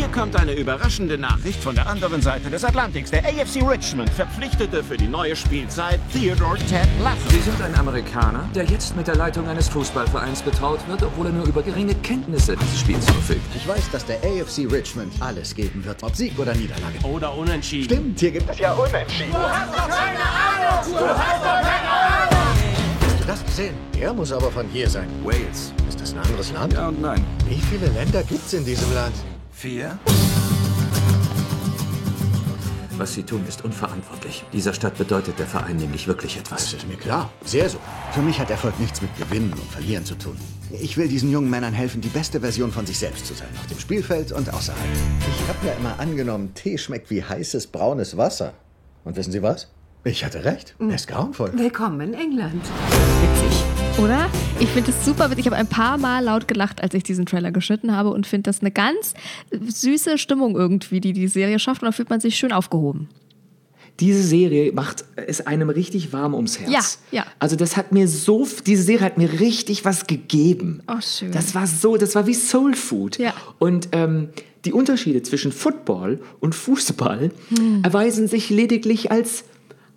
Hier 0.00 0.08
kommt 0.08 0.34
eine 0.34 0.54
überraschende 0.54 1.18
Nachricht 1.18 1.62
von 1.62 1.74
der 1.74 1.86
anderen 1.86 2.22
Seite 2.22 2.48
des 2.48 2.64
Atlantiks. 2.64 3.10
Der 3.10 3.22
AFC 3.22 3.62
Richmond 3.62 4.08
verpflichtete 4.08 4.82
für 4.82 4.96
die 4.96 5.06
neue 5.06 5.36
Spielzeit 5.36 6.00
Theodore 6.10 6.56
Ted 6.56 6.88
Lasso. 7.02 7.28
Sie 7.28 7.40
sind 7.40 7.60
ein 7.60 7.74
Amerikaner, 7.74 8.48
der 8.54 8.64
jetzt 8.64 8.96
mit 8.96 9.08
der 9.08 9.16
Leitung 9.16 9.46
eines 9.46 9.68
Fußballvereins 9.68 10.40
betraut 10.40 10.78
wird, 10.88 11.02
obwohl 11.02 11.26
er 11.26 11.32
nur 11.32 11.46
über 11.46 11.62
geringe 11.62 11.94
Kenntnisse 11.96 12.56
dieses 12.56 12.80
Spiels 12.80 13.04
verfügt. 13.04 13.44
Ich 13.54 13.68
weiß, 13.68 13.90
dass 13.90 14.06
der 14.06 14.16
AFC 14.24 14.72
Richmond 14.72 15.12
alles 15.20 15.54
geben 15.54 15.84
wird, 15.84 16.02
ob 16.02 16.16
Sieg 16.16 16.38
oder 16.38 16.54
Niederlage. 16.54 16.98
Oder 17.02 17.36
unentschieden. 17.36 17.84
Stimmt, 17.84 18.20
hier 18.20 18.30
gibt 18.30 18.48
es 18.48 18.58
ja 18.58 18.72
Unentschieden. 18.72 19.34
Hast 19.34 20.88
du 23.20 23.24
das 23.26 23.44
gesehen? 23.44 23.74
Er 24.00 24.14
muss 24.14 24.32
aber 24.32 24.50
von 24.50 24.66
hier 24.68 24.88
sein. 24.88 25.08
Wales. 25.22 25.74
Ist 25.90 26.00
das 26.00 26.14
ein 26.14 26.20
anderes 26.20 26.50
Land? 26.52 26.72
Ja 26.72 26.88
und 26.88 27.02
nein. 27.02 27.22
Wie 27.46 27.60
viele 27.60 27.88
Länder 27.88 28.22
gibt's 28.22 28.54
in 28.54 28.64
diesem 28.64 28.94
Land? 28.94 29.12
Vier? 29.60 29.98
Was 32.96 33.12
Sie 33.12 33.22
tun, 33.24 33.44
ist 33.46 33.62
unverantwortlich. 33.62 34.42
Dieser 34.54 34.72
Stadt 34.72 34.96
bedeutet 34.96 35.38
der 35.38 35.46
Verein 35.46 35.76
nämlich 35.76 36.06
wirklich 36.06 36.36
Das 36.36 36.44
etwas. 36.44 36.72
ist 36.72 36.88
mir 36.88 36.96
klar. 36.96 37.30
Sehr 37.44 37.68
so. 37.68 37.76
Für 38.12 38.22
mich 38.22 38.40
hat 38.40 38.48
Erfolg 38.48 38.80
nichts 38.80 39.02
mit 39.02 39.14
Gewinnen 39.18 39.52
und 39.52 39.70
Verlieren 39.70 40.06
zu 40.06 40.14
tun. 40.14 40.34
Ich 40.70 40.96
will 40.96 41.08
diesen 41.08 41.30
jungen 41.30 41.50
Männern 41.50 41.74
helfen, 41.74 42.00
die 42.00 42.08
beste 42.08 42.40
Version 42.40 42.72
von 42.72 42.86
sich 42.86 42.98
selbst 42.98 43.26
zu 43.26 43.34
sein. 43.34 43.48
Auf 43.60 43.66
dem 43.66 43.78
Spielfeld 43.78 44.32
und 44.32 44.48
außerhalb. 44.50 44.82
Ich 45.28 45.48
habe 45.48 45.66
mir 45.66 45.74
immer 45.74 46.00
angenommen, 46.00 46.54
Tee 46.54 46.78
schmeckt 46.78 47.10
wie 47.10 47.22
heißes 47.22 47.66
braunes 47.66 48.16
Wasser. 48.16 48.54
Und 49.04 49.16
wissen 49.16 49.30
Sie 49.32 49.42
was? 49.42 49.68
Ich 50.02 50.24
hatte 50.24 50.44
recht. 50.44 50.74
Er 50.78 50.94
ist 50.94 51.08
grauenvoll. 51.08 51.52
Willkommen 51.56 52.00
in 52.00 52.14
England. 52.14 52.62
Witzig. 52.64 53.58
Oder? 54.02 54.30
Ich 54.58 54.68
finde 54.70 54.90
es 54.92 55.04
super 55.04 55.26
witzig. 55.30 55.40
Ich 55.40 55.46
habe 55.46 55.56
ein 55.56 55.66
paar 55.66 55.98
Mal 55.98 56.24
laut 56.24 56.48
gelacht, 56.48 56.82
als 56.82 56.94
ich 56.94 57.02
diesen 57.02 57.26
Trailer 57.26 57.50
geschnitten 57.52 57.94
habe 57.94 58.10
und 58.10 58.26
finde 58.26 58.44
das 58.44 58.60
eine 58.60 58.70
ganz 58.70 59.12
süße 59.52 60.16
Stimmung 60.16 60.56
irgendwie, 60.56 61.00
die 61.00 61.12
die 61.12 61.28
Serie 61.28 61.58
schafft 61.58 61.82
und 61.82 61.86
da 61.86 61.92
fühlt 61.92 62.08
man 62.08 62.20
sich 62.20 62.36
schön 62.36 62.52
aufgehoben. 62.52 63.08
Diese 63.98 64.22
Serie 64.22 64.72
macht 64.72 65.04
es 65.16 65.46
einem 65.46 65.68
richtig 65.68 66.14
warm 66.14 66.32
ums 66.32 66.58
Herz. 66.58 67.00
Ja, 67.10 67.18
ja. 67.18 67.26
Also 67.38 67.56
das 67.56 67.76
hat 67.76 67.92
mir 67.92 68.08
so, 68.08 68.48
diese 68.66 68.82
Serie 68.82 69.04
hat 69.04 69.18
mir 69.18 69.38
richtig 69.40 69.84
was 69.84 70.06
gegeben. 70.06 70.82
Oh, 70.88 71.00
schön. 71.02 71.30
Das 71.32 71.54
war 71.54 71.66
so, 71.66 71.98
das 71.98 72.14
war 72.14 72.26
wie 72.26 72.32
Soul 72.32 72.74
Food. 72.74 73.18
Ja. 73.18 73.34
Und 73.58 73.88
ähm, 73.92 74.30
die 74.64 74.72
Unterschiede 74.72 75.22
zwischen 75.22 75.52
Football 75.52 76.20
und 76.40 76.54
Fußball 76.54 77.30
Hm. 77.54 77.82
erweisen 77.84 78.28
sich 78.28 78.48
lediglich 78.48 79.10
als 79.12 79.44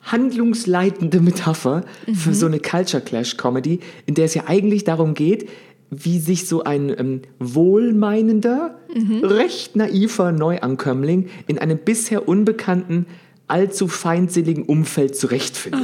handlungsleitende 0.04 1.20
Metapher 1.20 1.84
Mhm. 2.08 2.16
für 2.16 2.34
so 2.34 2.46
eine 2.46 2.60
Culture 2.60 3.02
Clash 3.02 3.38
Comedy, 3.38 3.80
in 4.06 4.16
der 4.16 4.26
es 4.26 4.34
ja 4.34 4.44
eigentlich 4.48 4.84
darum 4.84 5.14
geht, 5.14 5.50
wie 5.90 6.20
sich 6.20 6.48
so 6.48 6.64
ein 6.64 6.90
ähm, 6.98 7.22
wohlmeinender, 7.40 8.76
Mhm. 8.94 9.24
recht 9.24 9.76
naiver 9.76 10.32
Neuankömmling 10.32 11.30
in 11.48 11.60
einem 11.60 11.78
bisher 11.78 12.28
unbekannten, 12.28 13.06
allzu 13.48 13.88
feindseligen 13.88 14.64
Umfeld 14.64 15.16
zurechtfindet. 15.16 15.82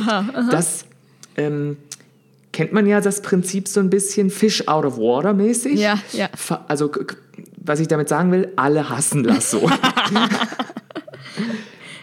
Das 0.51 0.85
ähm, 1.37 1.77
kennt 2.51 2.73
man 2.73 2.87
ja 2.87 3.01
das 3.01 3.21
Prinzip 3.21 3.67
so 3.67 3.79
ein 3.79 3.89
bisschen 3.89 4.29
Fish 4.31 4.67
out 4.67 4.85
of 4.85 4.97
water 4.97 5.33
mäßig. 5.33 5.79
Ja, 5.79 5.99
ja. 6.13 6.29
Also 6.67 6.89
was 7.63 7.79
ich 7.79 7.87
damit 7.87 8.09
sagen 8.09 8.31
will, 8.31 8.51
alle 8.55 8.89
hassen 8.89 9.23
Lasso. 9.23 9.69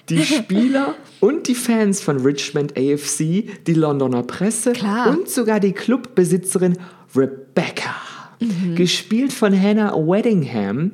die 0.09 0.23
Spieler 0.25 0.95
und 1.27 1.49
die 1.49 1.57
Fans 1.57 2.01
von 2.01 2.19
Richmond 2.19 2.79
AFC, 2.79 3.49
die 3.67 3.75
Londoner 3.75 4.23
Presse 4.23 4.73
Klar. 4.73 5.11
und 5.11 5.29
sogar 5.29 5.59
die 5.59 5.73
Clubbesitzerin 5.73 6.79
Rebecca, 7.17 7.97
gespielt 8.77 9.33
von 9.33 9.61
Hannah 9.61 9.93
Weddingham. 9.97 10.93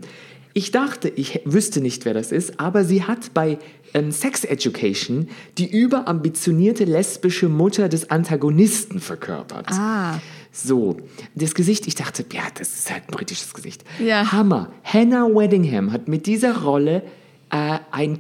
Ich 0.55 0.71
dachte, 0.71 1.11
ich 1.11 1.43
wüsste 1.45 1.83
nicht, 1.83 2.07
wer 2.07 2.15
das 2.15 2.33
ist, 2.33 2.59
aber 2.59 2.85
sie 2.85 3.05
hat 3.05 3.35
bei 3.35 3.59
ähm, 3.93 4.11
Sex 4.11 4.45
Education 4.45 5.29
die 5.59 5.71
überambitionierte 5.71 6.85
lesbische 6.85 7.51
Mutter 7.51 7.91
des 7.91 8.09
Antagonisten 8.09 9.01
verkörpert. 9.01 9.67
Ah. 9.71 10.19
So, 10.51 10.97
das 11.35 11.55
Gesicht, 11.55 11.87
ich 11.87 11.95
dachte, 11.95 12.25
ja, 12.33 12.45
das 12.57 12.73
ist 12.75 12.91
halt 12.91 13.03
ein 13.09 13.13
britisches 13.13 13.53
Gesicht. 13.53 13.85
Ja. 14.03 14.33
Hammer. 14.33 14.73
Hannah 14.83 15.27
Weddingham 15.27 15.93
hat 15.93 16.09
mit 16.09 16.25
dieser 16.25 16.63
Rolle 16.63 17.03
äh, 17.51 17.79
ein 17.91 18.17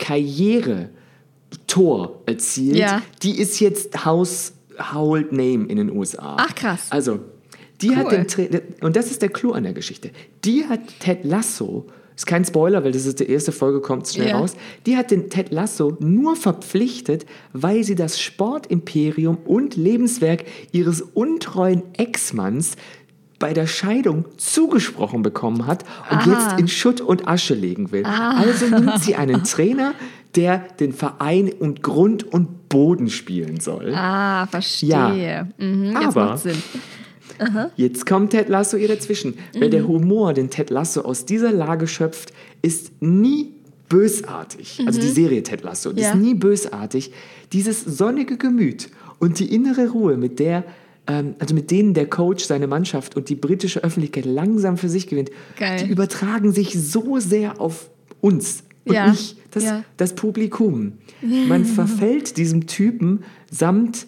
Karriere-Tor 1.72 2.22
erzielt. 2.26 2.76
Ja. 2.76 3.02
Die 3.22 3.38
ist 3.38 3.60
jetzt 3.60 4.04
Household 4.04 5.32
Name 5.32 5.66
in 5.66 5.76
den 5.76 5.90
USA. 5.90 6.36
Ach, 6.38 6.54
krass. 6.54 6.86
Also, 6.90 7.20
die 7.80 7.96
hat 7.96 8.06
Cool. 8.06 8.10
den 8.12 8.28
Tra 8.28 8.42
und 8.86 8.96
das 8.96 9.10
ist 9.10 9.22
der 9.22 9.28
Clou 9.28 9.52
an 9.52 9.64
der 9.64 9.72
Geschichte. 9.72 10.10
Die 10.44 10.64
hat 10.66 10.80
Ted 11.00 11.24
Lasso, 11.24 11.86
ist 12.14 12.26
kein 12.26 12.44
Spoiler, 12.44 12.84
weil 12.84 12.92
das 12.92 13.06
ist 13.06 13.18
die 13.20 13.28
erste 13.28 13.50
Folge, 13.52 13.80
kommt 13.80 14.06
schnell 14.08 14.28
Ja. 14.28 14.38
raus. 14.38 14.54
Die 14.86 14.96
hat 14.96 15.10
den 15.10 15.30
Ted 15.30 15.50
Lasso 15.50 15.96
nur 16.00 16.36
verpflichtet, 16.36 17.26
weil 17.52 17.82
sie 17.82 17.94
das 17.96 18.20
Sportimperium 18.20 19.38
und 19.44 19.76
Lebenswerk 19.76 20.44
ihres 20.70 21.00
untreuen 21.02 21.82
Ex-Manns 21.94 22.72
bei 23.40 23.52
der 23.52 23.66
Scheidung 23.66 24.26
zugesprochen 24.36 25.22
bekommen 25.22 25.66
hat 25.66 25.82
und 26.12 26.18
Ah. 26.18 26.30
jetzt 26.48 26.60
in 26.60 26.68
Schutt 26.68 27.00
und 27.00 27.26
Asche 27.26 27.54
legen 27.54 27.90
will. 27.90 28.04
Also 28.04 28.66
nimmt 28.66 29.02
sie 29.02 29.16
einen 29.16 29.42
Trainer, 29.42 29.94
der 30.36 30.58
den 30.80 30.92
Verein 30.92 31.50
und 31.52 31.82
Grund 31.82 32.24
und 32.24 32.68
Boden 32.68 33.10
spielen 33.10 33.60
soll. 33.60 33.92
Ah, 33.94 34.46
verstehe. 34.46 35.48
Mhm, 35.58 35.92
jetzt 35.92 36.16
Aber- 36.16 36.36
Sinn. 36.38 36.56
Jetzt 37.76 38.06
kommt 38.06 38.30
Ted 38.30 38.48
Lasso 38.48 38.76
ihr 38.76 38.88
dazwischen. 38.88 39.34
Weil 39.58 39.70
der 39.70 39.86
Humor, 39.88 40.32
den 40.32 40.48
Ted 40.50 40.70
Lasso 40.70 41.00
aus 41.00 41.24
dieser 41.24 41.50
Lage 41.50 41.86
schöpft, 41.88 42.32
ist 42.60 42.92
nie 43.00 43.54
bösartig. 43.88 44.80
Also 44.86 45.00
die 45.00 45.08
Serie 45.08 45.42
Ted 45.42 45.62
Lasso, 45.62 45.92
die 45.92 46.02
Ja. 46.02 46.10
ist 46.10 46.16
nie 46.16 46.34
bösartig. 46.34 47.12
Dieses 47.52 47.84
sonnige 47.84 48.36
Gemüt 48.36 48.90
und 49.18 49.38
die 49.38 49.52
innere 49.54 49.88
Ruhe, 49.90 50.16
mit 50.16 50.38
der 50.38 50.64
ähm, 51.08 51.34
also 51.40 51.52
mit 51.52 51.72
denen 51.72 51.94
der 51.94 52.06
Coach 52.08 52.44
seine 52.44 52.68
Mannschaft 52.68 53.16
und 53.16 53.28
die 53.28 53.34
britische 53.34 53.82
Öffentlichkeit 53.82 54.24
langsam 54.24 54.76
für 54.76 54.88
sich 54.88 55.08
gewinnt, 55.08 55.30
Geil. 55.58 55.82
die 55.84 55.90
übertragen 55.90 56.52
sich 56.52 56.80
so 56.80 57.18
sehr 57.18 57.60
auf 57.60 57.90
uns 58.20 58.62
und 58.84 58.94
Ja. 58.94 59.08
mich, 59.08 59.36
das, 59.50 59.64
Ja. 59.64 59.84
das 59.96 60.14
Publikum. 60.14 60.94
Man 61.22 61.64
verfällt 61.64 62.36
diesem 62.36 62.66
Typen 62.66 63.22
samt 63.50 64.06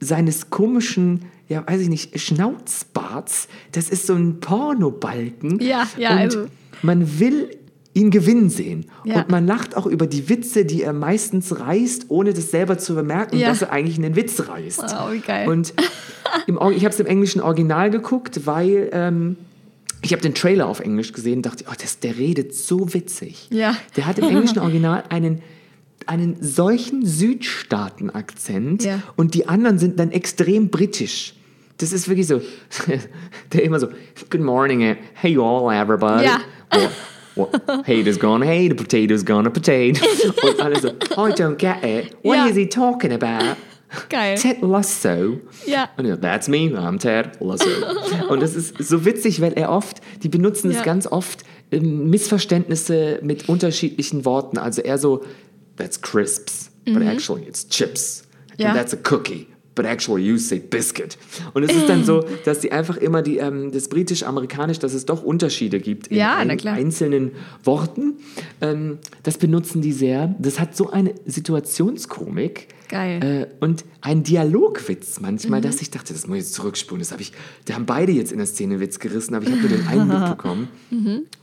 seines 0.00 0.50
komischen, 0.50 1.22
ja, 1.48 1.64
weiß 1.66 1.80
ich 1.82 1.88
nicht, 1.88 2.18
Schnauzbarts. 2.20 3.48
Das 3.72 3.88
ist 3.90 4.06
so 4.06 4.14
ein 4.14 4.40
Pornobalken. 4.40 5.58
Ja, 5.60 5.86
ja, 5.96 6.12
Und 6.12 6.18
also- 6.18 6.46
man 6.82 7.18
will 7.20 7.50
ihn 7.92 8.10
gewinnen 8.10 8.50
sehen. 8.50 8.86
Ja. 9.04 9.16
Und 9.22 9.30
man 9.30 9.46
lacht 9.46 9.76
auch 9.76 9.86
über 9.86 10.06
die 10.06 10.28
Witze, 10.28 10.64
die 10.64 10.82
er 10.82 10.92
meistens 10.92 11.58
reißt, 11.58 12.06
ohne 12.08 12.32
das 12.32 12.50
selber 12.52 12.78
zu 12.78 12.94
bemerken, 12.94 13.36
Ja. 13.36 13.48
dass 13.48 13.62
er 13.62 13.72
eigentlich 13.72 13.98
einen 13.98 14.14
Witz 14.16 14.48
reißt. 14.48 14.80
Wow, 14.82 15.12
wie 15.12 15.18
geil. 15.18 15.48
Und 15.48 15.74
im, 16.46 16.56
ich 16.72 16.84
habe 16.84 16.94
es 16.94 17.00
im 17.00 17.06
englischen 17.06 17.40
Original 17.40 17.90
geguckt, 17.90 18.46
weil 18.46 18.88
ähm, 18.92 19.36
ich 20.10 20.12
habe 20.12 20.22
den 20.22 20.34
Trailer 20.34 20.66
auf 20.66 20.80
Englisch 20.80 21.12
gesehen 21.12 21.36
und 21.36 21.46
dachte, 21.46 21.64
oh, 21.70 21.72
das, 21.80 22.00
der 22.00 22.18
redet 22.18 22.52
so 22.52 22.92
witzig. 22.94 23.46
Ja. 23.50 23.76
Der 23.96 24.06
hat 24.06 24.18
im 24.18 24.24
englischen 24.24 24.58
Original 24.66 25.04
einen, 25.08 25.40
einen 26.06 26.36
solchen 26.40 27.06
Südstaaten-Akzent 27.06 28.82
Ja. 28.84 29.02
und 29.14 29.34
die 29.34 29.46
anderen 29.46 29.78
sind 29.78 30.00
dann 30.00 30.10
extrem 30.10 30.68
britisch. 30.68 31.34
Das 31.78 31.92
ist 31.92 32.08
wirklich 32.08 32.26
so, 32.26 32.40
der 33.52 33.62
immer 33.62 33.78
so, 33.78 33.86
good 34.30 34.40
morning, 34.40 34.80
eh, 34.80 34.96
hey 35.14 35.38
all 35.38 35.72
everybody. 35.72 36.24
Ja. 36.24 36.40
What, 37.36 37.52
what, 37.68 37.86
haters 37.86 38.18
gone 38.18 38.44
hate, 38.44 38.74
potatoes 38.74 39.24
gone 39.24 39.48
potato. 39.50 40.04
Und 40.42 40.60
alle 40.60 40.80
so, 40.80 40.88
I 40.88 41.30
don't 41.32 41.54
get 41.56 41.84
it. 41.84 42.16
What 42.24 42.36
Ja. 42.36 42.46
is 42.48 42.56
he 42.56 42.66
talking 42.66 43.12
about? 43.12 43.56
Geil. 44.08 44.36
Ted 44.38 44.62
Lasso. 44.62 45.38
Ja. 45.66 45.88
Und 45.96 46.06
er, 46.06 46.20
that's 46.20 46.48
me, 46.48 46.68
I'm 46.76 46.98
Ted 46.98 47.40
Lasso. 47.40 47.68
Und 48.28 48.40
das 48.42 48.54
ist 48.54 48.76
so 48.78 49.04
witzig, 49.04 49.40
weil 49.40 49.52
er 49.54 49.70
oft, 49.70 50.00
die 50.22 50.28
benutzen 50.28 50.70
Ja. 50.70 50.78
es 50.78 50.84
ganz 50.84 51.06
oft, 51.06 51.42
ähm, 51.72 52.08
Missverständnisse 52.10 53.20
mit 53.22 53.48
unterschiedlichen 53.48 54.24
Worten. 54.24 54.58
Also 54.58 54.82
eher 54.82 54.98
so, 54.98 55.24
that's 55.76 56.00
crisps, 56.00 56.70
but 56.86 57.02
actually 57.02 57.42
it's 57.46 57.68
chips. 57.68 58.24
Mhm. 58.56 58.62
Ja. 58.62 58.68
And 58.70 58.78
that's 58.78 58.94
a 58.94 58.98
cookie. 59.14 59.46
But 59.76 59.86
actually 59.86 60.22
you 60.26 60.36
say 60.36 60.58
biscuit. 60.58 61.16
Und 61.54 61.62
es 61.62 61.74
ist 61.74 61.88
dann 61.88 62.04
so, 62.10 62.24
dass 62.44 62.58
die 62.58 62.72
einfach 62.72 62.96
immer 62.96 63.22
die, 63.22 63.38
ähm, 63.38 63.70
das 63.72 63.88
britisch-amerikanisch, 63.88 64.78
dass 64.80 64.92
es 64.92 65.06
doch 65.06 65.22
Unterschiede 65.22 65.78
gibt 65.80 66.08
in 66.08 66.18
Ja, 66.18 66.36
ein, 66.36 66.50
einzelnen 66.66 67.30
Worten. 67.64 68.14
Ähm, 68.60 68.98
das 69.22 69.38
benutzen 69.38 69.80
die 69.80 69.92
sehr. 69.92 70.34
Das 70.38 70.58
hat 70.60 70.76
so 70.76 70.90
eine 70.90 71.14
Situationskomik. 71.24 72.68
Geil. 72.90 73.48
Äh, 73.60 73.64
und 73.64 73.84
ein 74.00 74.24
Dialogwitz 74.24 75.20
manchmal, 75.20 75.60
dass 75.60 75.80
ich 75.80 75.90
dachte, 75.90 76.12
das 76.12 76.26
muss 76.26 76.36
ich 76.38 76.42
jetzt 76.42 76.54
zurückspulen. 76.54 76.98
Das 77.00 77.12
habe 77.12 77.22
ich, 77.22 77.32
da 77.66 77.74
haben 77.74 77.86
beide 77.86 78.10
jetzt 78.10 78.32
in 78.32 78.38
der 78.38 78.46
Szene 78.48 78.80
Witz 78.80 78.98
gerissen, 78.98 79.34
aber 79.36 79.46
ich 79.46 79.52
habe 79.52 79.60
nur 79.60 79.70
den 79.70 79.86
einen 79.86 80.08
mitbekommen. 80.20 80.68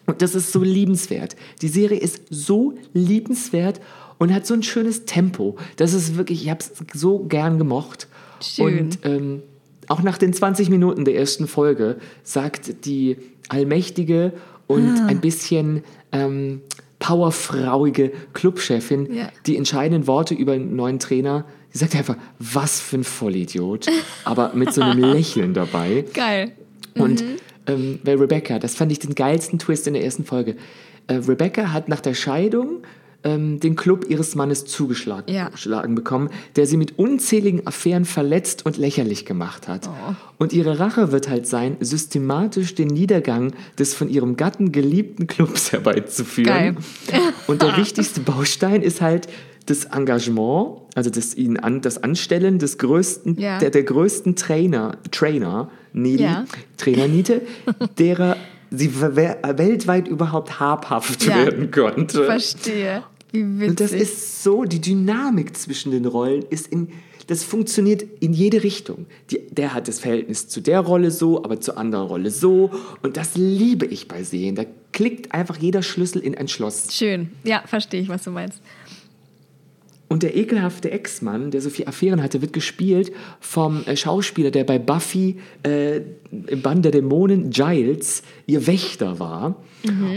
Und 0.05 0.21
das 0.21 0.35
ist 0.35 0.51
so 0.51 0.61
liebenswert. 0.61 1.37
Die 1.61 1.69
Serie 1.69 1.99
ist 1.99 2.21
so 2.29 2.73
liebenswert 2.93 3.79
und 4.17 4.33
hat 4.33 4.45
so 4.45 4.53
ein 4.55 4.61
schönes 4.63 5.05
Tempo. 5.05 5.55
Das 5.77 5.93
ist 5.93 6.17
wirklich, 6.17 6.43
ich 6.43 6.49
habe 6.49 6.59
es 6.59 6.71
so 6.99 7.19
gern 7.19 7.57
gemocht. 7.57 8.07
Schön. 8.41 8.79
Und 8.79 8.99
ähm, 9.03 9.41
auch 9.87 10.03
nach 10.03 10.17
den 10.17 10.33
20 10.33 10.69
Minuten 10.69 11.05
der 11.05 11.15
ersten 11.15 11.47
Folge 11.47 11.95
sagt 12.23 12.85
die 12.85 13.15
allmächtige 13.47 14.33
und 14.67 14.97
Ah. 14.99 15.05
ein 15.05 15.21
bisschen 15.21 15.81
ähm, 16.11 16.59
powerfrauige 17.07 18.11
Clubchefin 18.33 19.13
Ja. 19.13 19.29
die 19.45 19.55
entscheidenden 19.57 20.07
Worte 20.07 20.33
über 20.33 20.53
einen 20.53 20.75
neuen 20.75 20.99
Trainer. 20.99 21.45
Sie 21.71 21.79
sagt 21.79 21.95
einfach, 21.95 22.17
was 22.39 22.79
für 22.81 22.97
ein 22.97 23.03
Vollidiot, 23.03 23.87
aber 24.25 24.51
mit 24.53 24.73
so 24.73 24.81
einem 24.81 24.99
Lächeln 25.13 25.53
dabei. 25.53 26.03
Geil. 26.13 26.51
Und 26.95 27.21
Mhm. 27.21 27.27
ähm, 27.67 27.99
bei 28.03 28.15
Rebecca, 28.15 28.59
das 28.59 28.75
fand 28.75 28.91
ich 28.91 28.99
den 28.99 29.15
geilsten 29.15 29.57
Twist 29.59 29.87
in 29.87 29.93
der 29.93 30.03
ersten 30.03 30.25
Folge. 30.25 30.55
Äh, 31.07 31.15
Rebecca 31.15 31.71
hat 31.71 31.87
nach 31.87 32.01
der 32.01 32.13
Scheidung 32.13 32.81
ähm, 33.27 33.59
den 33.59 33.75
Club 33.75 34.05
ihres 34.09 34.35
Mannes 34.35 34.65
zugeschlagen 34.65 35.33
Ja. 35.33 35.49
bekommen, 35.87 36.29
der 36.55 36.65
sie 36.65 36.77
mit 36.77 36.97
unzähligen 36.97 37.67
Affären 37.67 38.05
verletzt 38.05 38.65
und 38.65 38.77
lächerlich 38.77 39.25
gemacht 39.25 39.67
hat. 39.67 39.87
Oh. 39.87 40.13
Und 40.37 40.53
ihre 40.53 40.79
Rache 40.79 41.11
wird 41.11 41.29
halt 41.29 41.45
sein, 41.47 41.77
systematisch 41.79 42.75
den 42.75 42.87
Niedergang 42.87 43.53
des 43.77 43.93
von 43.93 44.09
ihrem 44.09 44.37
Gatten 44.37 44.71
geliebten 44.71 45.27
Clubs 45.27 45.71
herbeizuführen. 45.71 46.47
Geil. 46.53 46.75
Und 47.47 47.61
der 47.61 47.75
wichtigste 47.77 48.19
Baustein 48.21 48.81
ist 48.81 49.01
halt 49.01 49.27
das 49.65 49.83
Engagement, 49.85 50.77
also 50.95 51.09
das, 51.09 51.35
ihn 51.35 51.57
an, 51.57 51.81
das 51.81 52.01
Anstellen 52.01 52.57
des 52.59 52.77
größten, 52.77 53.37
Ja. 53.37 53.59
der, 53.59 53.69
der 53.69 53.83
größten 53.83 54.35
Trainer, 54.37 54.97
Trainer, 55.11 55.69
Nili, 55.93 56.23
Ja. 56.23 56.45
Trainer 56.77 57.07
Niete, 57.07 57.41
derer 57.99 58.37
sie 58.71 58.93
we- 59.01 59.37
weltweit 59.55 60.07
überhaupt 60.07 60.59
habhaft 60.59 61.25
Ja. 61.25 61.35
werden 61.37 61.71
konnte. 61.71 62.25
Verstehe. 62.25 63.03
Wie 63.31 63.43
witzig. 63.59 63.69
Und 63.69 63.79
das 63.79 63.91
ist 63.91 64.43
so, 64.43 64.63
die 64.63 64.81
Dynamik 64.81 65.55
zwischen 65.57 65.91
den 65.91 66.05
Rollen 66.05 66.43
ist 66.49 66.67
in, 66.67 66.89
das 67.27 67.43
funktioniert 67.43 68.03
in 68.21 68.33
jede 68.33 68.63
Richtung. 68.63 69.05
Die, 69.31 69.47
der 69.51 69.73
hat 69.73 69.87
das 69.87 69.99
Verhältnis 69.99 70.47
zu 70.47 70.61
der 70.61 70.79
Rolle 70.79 71.11
so, 71.11 71.43
aber 71.43 71.59
zur 71.59 71.77
anderen 71.77 72.07
Rolle 72.07 72.31
so. 72.31 72.71
Und 73.01 73.17
das 73.17 73.35
liebe 73.35 73.85
ich 73.85 74.07
bei 74.07 74.23
Serien. 74.23 74.55
Da 74.55 74.63
klickt 74.93 75.33
einfach 75.33 75.57
jeder 75.57 75.83
Schlüssel 75.83 76.21
in 76.21 76.35
ein 76.35 76.47
Schloss. 76.47 76.87
Schön. 76.91 77.29
Ja, 77.43 77.63
verstehe 77.65 78.01
ich, 78.01 78.09
was 78.09 78.23
du 78.23 78.31
meinst. 78.31 78.61
Und 80.09 80.23
der 80.23 80.37
ekelhafte 80.37 80.89
Ex-Mann, 80.89 81.51
der 81.51 81.59
so 81.59 81.69
viele 81.69 81.89
Affären 81.89 82.23
hatte, 82.23 82.41
wird 82.41 82.53
gespielt 82.53 83.11
vom 83.41 83.83
äh, 83.85 83.97
Schauspieler, 83.97 84.51
der 84.51 84.63
bei 84.63 84.79
Buffy 84.79 85.37
äh, 85.63 85.97
im 86.47 86.61
Band 86.61 86.85
der 86.85 86.93
Dämonen, 86.93 87.49
Giles, 87.49 88.23
ihr 88.45 88.65
Wächter 88.67 89.19
war. 89.19 89.61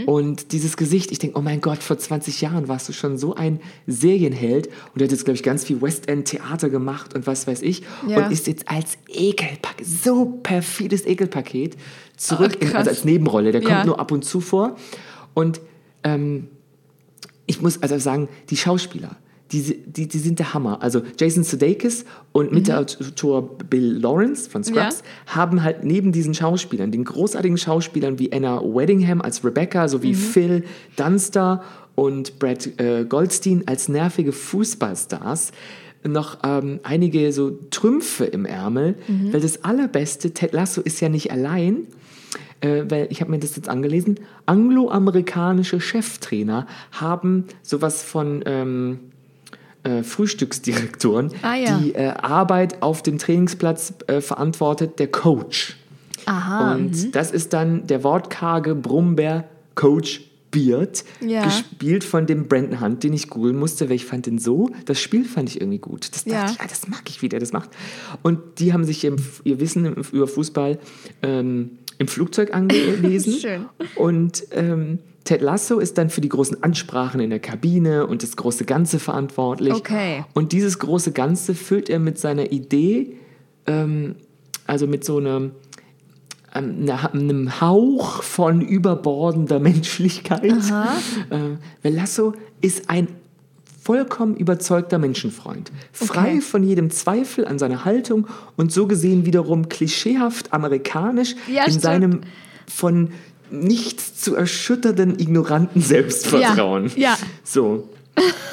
Und 0.05 0.51
dieses 0.53 0.75
Gesicht, 0.75 1.11
ich 1.11 1.19
denke, 1.19 1.37
oh 1.37 1.41
mein 1.41 1.61
Gott, 1.61 1.79
vor 1.83 1.97
20 1.97 2.41
Jahren 2.41 2.67
warst 2.67 2.89
du 2.89 2.93
schon 2.93 3.17
so 3.17 3.35
ein 3.35 3.59
Serienheld. 3.87 4.67
Und 4.93 5.01
er 5.01 5.05
hat 5.05 5.11
jetzt, 5.11 5.23
glaube 5.25 5.35
ich, 5.35 5.43
ganz 5.43 5.63
viel 5.65 5.81
West 5.81 6.09
End 6.09 6.25
Theater 6.27 6.69
gemacht 6.69 7.13
und 7.13 7.27
was 7.27 7.45
weiß 7.47 7.61
ich. 7.61 7.83
Ja. 8.07 8.25
Und 8.25 8.31
ist 8.31 8.47
jetzt 8.47 8.67
als 8.69 8.97
Ekelpaket, 9.07 9.85
so 9.85 10.39
perfides 10.43 11.05
Ekelpaket, 11.05 11.77
zurück, 12.17 12.57
Oh, 12.61 12.65
in, 12.65 12.75
also 12.75 12.89
als 12.89 13.05
Nebenrolle. 13.05 13.51
Der 13.51 13.61
Ja. 13.61 13.69
kommt 13.69 13.85
nur 13.87 13.99
ab 13.99 14.11
und 14.11 14.23
zu 14.25 14.41
vor. 14.41 14.75
Und 15.33 15.61
ähm, 16.03 16.47
ich 17.45 17.61
muss 17.61 17.81
also 17.81 17.97
sagen, 17.99 18.27
die 18.49 18.57
Schauspieler, 18.57 19.15
die, 19.51 19.83
die, 19.85 20.07
die 20.07 20.19
sind 20.19 20.39
der 20.39 20.53
Hammer. 20.53 20.81
Also 20.81 21.01
Jason 21.19 21.43
Sudeikis 21.43 22.05
und 22.31 22.51
Mitautor 22.51 23.57
Bill 23.69 23.97
Lawrence 23.97 24.49
von 24.49 24.63
Scrubs 24.63 25.03
haben 25.27 25.63
halt 25.63 25.83
neben 25.83 26.11
diesen 26.11 26.33
Schauspielern, 26.33 26.91
den 26.91 27.03
großartigen 27.03 27.57
Schauspielern 27.57 28.17
wie 28.19 28.31
Anna 28.31 28.61
Weddingham 28.61 29.21
als 29.21 29.43
Rebecca, 29.43 29.87
sowie 29.87 30.13
Phil 30.13 30.63
Dunster 30.95 31.63
und 31.95 32.39
Brad 32.39 32.79
äh, 32.79 33.05
Goldstein 33.05 33.63
als 33.67 33.89
nervige 33.89 34.31
Fußballstars, 34.31 35.51
noch 36.07 36.39
ähm, 36.43 36.79
einige 36.83 37.31
so 37.31 37.51
Trümpfe 37.69 38.25
im 38.25 38.45
Ärmel, 38.45 38.95
weil 39.31 39.41
das 39.41 39.63
Allerbeste, 39.63 40.31
Ted 40.31 40.53
Lasso 40.53 40.81
ist 40.81 40.99
ja 40.99 41.09
nicht 41.09 41.31
allein, 41.31 41.87
äh, 42.61 42.85
weil 42.89 43.07
ich 43.11 43.21
habe 43.21 43.29
mir 43.29 43.39
das 43.39 43.55
jetzt 43.55 43.69
angelesen, 43.69 44.19
angloamerikanische 44.45 45.79
Cheftrainer 45.79 46.65
haben 46.91 47.45
sowas 47.61 48.01
von 48.01 48.41
ähm, 48.45 48.99
äh, 49.83 50.03
Frühstücksdirektoren, 50.03 51.31
Ah, 51.41 51.55
ja. 51.55 51.77
die 51.79 51.93
äh, 51.95 52.07
Arbeit 52.09 52.81
auf 52.81 53.01
dem 53.03 53.17
Trainingsplatz 53.17 53.93
äh, 54.07 54.21
verantwortet, 54.21 54.99
der 54.99 55.07
Coach. 55.07 55.77
Aha, 56.25 56.75
Und 56.75 57.15
das 57.15 57.31
ist 57.31 57.53
dann 57.53 57.87
der 57.87 58.03
wortkarge 58.03 58.75
Brummbär 58.75 59.49
Coach 59.75 60.21
Beard, 60.51 61.05
Ja. 61.25 61.45
gespielt 61.45 62.03
von 62.03 62.25
dem 62.27 62.47
Brandon 62.49 62.81
Hunt, 62.81 63.03
den 63.03 63.13
ich 63.13 63.29
googeln 63.29 63.57
musste, 63.57 63.87
weil 63.87 63.95
ich 63.95 64.05
fand 64.05 64.25
den 64.25 64.37
so, 64.37 64.69
das 64.85 64.99
Spiel 64.99 65.23
fand 65.23 65.49
ich 65.49 65.61
irgendwie 65.61 65.79
gut. 65.79 66.09
Das 66.13 66.25
Ja. 66.25 66.41
dachte 66.41 66.53
ich, 66.55 66.59
ah, 66.61 66.65
das 66.69 66.87
mag 66.89 67.03
ich, 67.07 67.21
wie 67.21 67.29
der 67.29 67.39
das 67.39 67.53
macht. 67.53 67.69
Und 68.21 68.37
die 68.59 68.73
haben 68.73 68.83
sich 68.83 69.03
ihr, 69.05 69.15
Wissen 69.45 69.95
über 70.11 70.27
Fußball 70.27 70.77
ähm, 71.23 71.77
im 72.01 72.07
Flugzeug 72.07 72.53
angelesen. 72.53 73.33
Schön. 73.41 73.65
Und 73.95 74.43
ähm, 74.51 74.99
Ted 75.23 75.41
Lasso 75.41 75.77
ist 75.79 75.97
dann 75.99 76.09
für 76.09 76.19
die 76.19 76.29
großen 76.29 76.63
Ansprachen 76.63 77.21
in 77.21 77.29
der 77.29 77.39
Kabine 77.39 78.07
und 78.07 78.23
das 78.23 78.35
große 78.35 78.65
Ganze 78.65 78.97
verantwortlich. 78.97 79.73
Okay. 79.73 80.25
Und 80.33 80.51
dieses 80.51 80.79
große 80.79 81.11
Ganze 81.11 81.53
füllt 81.53 81.89
er 81.89 81.99
mit 81.99 82.17
seiner 82.17 82.51
Idee, 82.51 83.17
ähm, 83.67 84.15
also 84.65 84.87
mit 84.87 85.03
so 85.05 85.17
einem, 85.17 85.51
ähm, 86.55 86.87
einer- 86.89 87.13
einem 87.13 87.61
Hauch 87.61 88.23
von 88.23 88.61
überbordender 88.61 89.59
Menschlichkeit. 89.69 90.43
Äh, 90.43 91.37
weil 91.83 91.93
Lasso 91.93 92.33
ist 92.61 92.89
ein 92.89 93.07
vollkommen 93.83 94.35
überzeugter 94.35 94.99
Menschenfreund. 94.99 95.71
Frei 95.91 96.31
Okay. 96.33 96.41
von 96.41 96.63
jedem 96.63 96.91
Zweifel 96.91 97.45
an 97.47 97.57
seiner 97.59 97.83
Haltung 97.85 98.27
und 98.55 98.71
so 98.71 98.85
gesehen 98.87 99.25
wiederum 99.25 99.69
klischeehaft 99.69 100.53
amerikanisch 100.53 101.35
Ja, 101.47 101.63
in 101.63 101.71
stimmt. 101.71 101.81
seinem 101.81 102.21
von 102.67 103.09
nichts 103.49 104.15
zu 104.21 104.35
erschütternden, 104.35 105.19
ignoranten 105.19 105.81
Selbstvertrauen. 105.81 106.91
Ja, 106.95 107.01
ja. 107.11 107.17
So. 107.43 107.89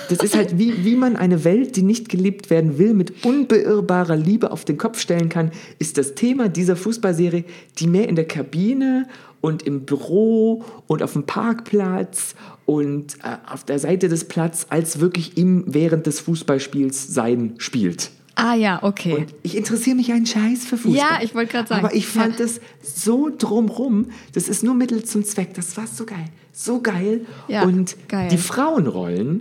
Das 0.09 0.21
ist 0.21 0.35
halt 0.37 0.57
wie, 0.59 0.85
wie 0.85 0.95
man 0.97 1.17
eine 1.17 1.45
Welt, 1.45 1.77
die 1.77 1.83
nicht 1.83 2.09
geliebt 2.09 2.49
werden 2.49 2.79
will, 2.79 2.95
mit 2.95 3.25
unbeirrbarer 3.25 4.17
Liebe 4.17 4.51
auf 4.51 4.65
den 4.65 4.79
Kopf 4.79 4.99
stellen 5.01 5.29
kann, 5.29 5.51
ist 5.79 5.99
das 5.99 6.15
Thema 6.15 6.49
dieser 6.49 6.77
Fußballserie, 6.77 7.45
die 7.79 7.87
mehr 7.87 8.09
in 8.09 8.17
der 8.17 8.27
Kabine 8.27 9.07
und 9.41 9.65
im 9.65 9.81
Büro 9.85 10.65
und 10.87 11.03
auf 11.03 11.13
dem 11.13 11.25
Parkplatz 11.25 12.35
und 12.69 13.15
äh, 13.25 13.39
auf 13.51 13.65
der 13.65 13.79
Seite 13.79 14.11
des 14.11 14.27
Platzes 14.27 14.71
als 14.71 15.01
wirklich 15.01 15.39
im 15.39 15.65
während 15.69 16.07
des 16.07 16.21
Fußballspiels 16.21 17.15
sein 17.15 17.55
spielt. 17.57 18.11
Ah 18.35 18.55
ja, 18.55 18.83
okay. 18.83 19.15
Und 19.15 19.35
ich 19.43 19.57
interessiere 19.57 19.97
mich 19.97 20.13
einen 20.13 20.27
Scheiß 20.27 20.67
für 20.67 20.77
Fußball. 20.77 20.95
Ja, 20.95 21.19
ich 21.23 21.35
wollte 21.35 21.53
gerade 21.53 21.67
sagen. 21.69 21.83
Aber 21.87 21.95
ich 21.95 22.07
fand 22.07 22.39
Ja. 22.39 22.45
es 22.45 22.61
so 22.83 23.31
drumrum, 23.37 24.09
das 24.35 24.51
ist 24.51 24.63
nur 24.63 24.75
Mittel 24.75 25.03
zum 25.03 25.25
Zweck. 25.25 25.55
Das 25.55 25.79
war 25.79 25.87
so 25.87 26.05
geil. 26.05 26.27
So 26.53 26.83
geil. 26.83 27.23
Ja, 27.49 27.63
Und 27.63 27.97
geil. 28.07 28.29
die 28.31 28.37
Frauenrollen, 28.37 29.41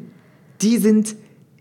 die 0.62 0.78
sind, 0.78 1.16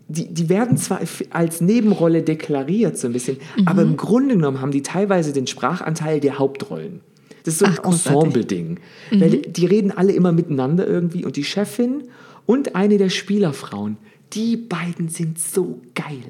die, 0.07 0.33
die 0.33 0.47
werden 0.47 0.77
zwar 0.77 1.01
als 1.31 1.59
Nebenrolle 1.59 2.23
deklariert, 2.23 2.97
so 2.97 3.07
ein 3.07 3.13
bisschen, 3.13 3.37
Mhm. 3.57 3.67
aber 3.67 3.81
im 3.81 3.97
Grunde 3.97 4.35
genommen 4.35 4.61
haben 4.61 4.71
die 4.71 4.83
teilweise 4.83 5.33
den 5.33 5.47
Sprachanteil 5.47 6.21
der 6.21 6.39
Hauptrollen. 6.39 7.01
Das 7.47 7.53
ist 7.53 7.59
so 7.59 7.65
ein 7.65 7.75
großartig. 7.75 8.11
Mhm. 8.11 8.17
Ensemble-Ding. 8.17 8.79
Weil 9.11 9.29
die, 9.29 9.53
die 9.53 9.65
reden 9.65 9.91
alle 9.91 10.11
immer 10.11 10.33
miteinander 10.33 10.85
irgendwie 10.85 11.23
und 11.23 11.37
die 11.37 11.45
Chefin 11.45 12.03
und 12.45 12.75
eine 12.75 12.97
der 12.97 13.09
Spielerfrauen, 13.09 13.95
die 14.33 14.57
beiden 14.57 15.07
sind 15.07 15.39
so 15.39 15.79
geil. 15.95 16.25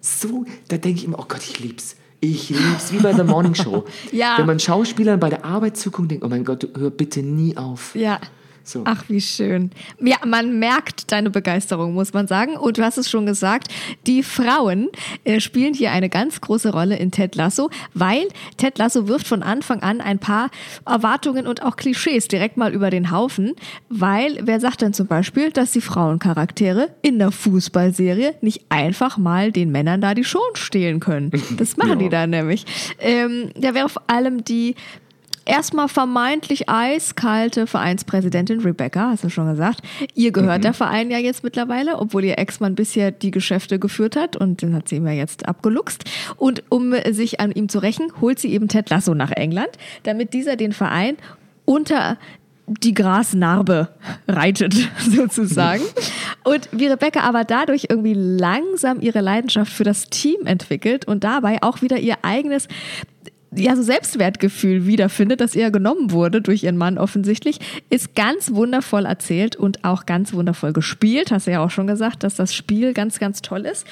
So, 0.00 0.44
da 0.68 0.76
denke 0.76 1.00
ich 1.00 1.04
immer, 1.04 1.18
oh 1.18 1.24
Gott, 1.26 1.40
ich 1.42 1.58
lieb's. 1.58 1.96
Ich 2.20 2.50
lieb's, 2.50 2.92
wie 2.92 2.98
bei 2.98 3.12
der 3.12 3.24
Morning 3.24 3.56
Show. 3.56 3.84
Ja. 4.12 4.38
Wenn 4.38 4.46
man 4.46 4.60
Schauspielern 4.60 5.18
bei 5.18 5.30
der 5.30 5.44
Arbeit 5.44 5.76
zuguckt, 5.76 6.12
denkt, 6.12 6.24
oh 6.24 6.28
mein 6.28 6.44
Gott, 6.44 6.68
hör 6.78 6.90
bitte 6.90 7.24
nie 7.24 7.56
auf. 7.56 7.96
Ja. 7.96 8.20
So. 8.64 8.82
Ach, 8.84 9.04
wie 9.08 9.20
schön. 9.20 9.70
Ja, 10.00 10.16
man 10.24 10.58
merkt 10.58 11.10
deine 11.10 11.30
Begeisterung, 11.30 11.94
muss 11.94 12.12
man 12.12 12.26
sagen. 12.26 12.56
Und 12.56 12.78
du 12.78 12.82
hast 12.82 12.98
es 12.98 13.10
schon 13.10 13.26
gesagt, 13.26 13.68
die 14.06 14.22
Frauen 14.22 14.88
äh, 15.24 15.40
spielen 15.40 15.74
hier 15.74 15.92
eine 15.92 16.08
ganz 16.08 16.40
große 16.40 16.70
Rolle 16.70 16.96
in 16.96 17.10
Ted 17.10 17.34
Lasso, 17.34 17.70
weil 17.94 18.28
Ted 18.56 18.78
Lasso 18.78 19.08
wirft 19.08 19.26
von 19.26 19.42
Anfang 19.42 19.82
an 19.82 20.00
ein 20.00 20.18
paar 20.18 20.50
Erwartungen 20.86 21.46
und 21.46 21.62
auch 21.62 21.76
Klischees 21.76 22.28
direkt 22.28 22.56
mal 22.56 22.72
über 22.72 22.90
den 22.90 23.10
Haufen, 23.10 23.54
weil 23.88 24.38
wer 24.42 24.60
sagt 24.60 24.82
denn 24.82 24.92
zum 24.92 25.06
Beispiel, 25.06 25.50
dass 25.50 25.72
die 25.72 25.80
Frauencharaktere 25.80 26.90
in 27.02 27.18
der 27.18 27.30
Fußballserie 27.30 28.34
nicht 28.40 28.66
einfach 28.68 29.18
mal 29.18 29.52
den 29.52 29.70
Männern 29.70 30.00
da 30.00 30.14
die 30.14 30.24
Show 30.24 30.42
stehlen 30.54 31.00
können? 31.00 31.30
Das 31.62 31.76
machen 31.76 31.98
die 31.98 32.08
da 32.08 32.26
nämlich. 32.26 32.64
Ähm, 32.98 33.50
da 33.54 33.74
wäre 33.74 33.88
vor 33.88 34.02
allem 34.06 34.42
die 34.42 34.74
erstmal 35.44 35.88
vermeintlich 35.88 36.68
eiskalte 36.68 37.66
Vereinspräsidentin 37.66 38.60
Rebecca, 38.60 39.10
hast 39.10 39.24
du 39.24 39.28
schon 39.28 39.48
gesagt. 39.50 39.80
Ihr 40.14 40.32
gehört 40.32 40.64
der 40.64 40.74
Verein 40.74 41.10
ja 41.10 41.18
jetzt 41.18 41.44
mittlerweile, 41.44 41.98
obwohl 41.98 42.24
ihr 42.24 42.38
Ex-Mann 42.38 42.74
bisher 42.74 43.10
die 43.10 43.30
Geschäfte 43.30 43.78
geführt 43.78 44.16
hat 44.16 44.36
und 44.36 44.62
den 44.62 44.74
hat 44.74 44.88
sie 44.88 44.96
ihm 44.96 45.06
ja 45.06 45.12
jetzt 45.12 45.48
abgeluchst. 45.48 46.04
Und 46.36 46.62
um 46.68 46.94
sich 47.10 47.40
an 47.40 47.52
ihm 47.52 47.68
zu 47.68 47.78
rächen, 47.78 48.12
holt 48.20 48.38
sie 48.38 48.52
eben 48.52 48.68
Ted 48.68 48.90
Lasso 48.90 49.14
nach 49.14 49.30
England, 49.30 49.70
damit 50.02 50.32
dieser 50.32 50.56
den 50.56 50.72
Verein 50.72 51.16
unter 51.64 52.18
die 52.66 52.94
Grasnarbe 52.94 53.88
reitet, 54.28 54.74
sozusagen. 54.98 55.82
Und 56.44 56.68
wie 56.72 56.86
Rebecca 56.86 57.20
aber 57.20 57.44
dadurch 57.44 57.86
irgendwie 57.88 58.14
langsam 58.14 59.00
ihre 59.00 59.20
Leidenschaft 59.20 59.72
für 59.72 59.84
das 59.84 60.06
Team 60.06 60.46
entwickelt 60.46 61.06
und 61.06 61.22
dabei 61.22 61.62
auch 61.62 61.82
wieder 61.82 61.98
ihr 61.98 62.16
eigenes 62.22 62.66
ja, 63.54 63.76
so 63.76 63.82
Selbstwertgefühl 63.82 64.86
wiederfindet, 64.86 65.40
das 65.40 65.54
ihr 65.54 65.70
genommen 65.70 66.10
wurde 66.10 66.40
durch 66.40 66.64
ihren 66.64 66.76
Mann 66.76 66.98
offensichtlich, 66.98 67.58
ist 67.90 68.14
ganz 68.14 68.54
wundervoll 68.54 69.04
erzählt 69.04 69.56
und 69.56 69.84
auch 69.84 70.06
ganz 70.06 70.32
wundervoll 70.32 70.72
gespielt. 70.72 71.30
Hast 71.30 71.46
du 71.46 71.50
ja 71.50 71.64
auch 71.64 71.70
schon 71.70 71.86
gesagt, 71.86 72.22
dass 72.22 72.34
das 72.34 72.54
Spiel 72.54 72.94
ganz, 72.94 73.18
ganz 73.18 73.42
toll 73.42 73.66
ist. 73.66 73.86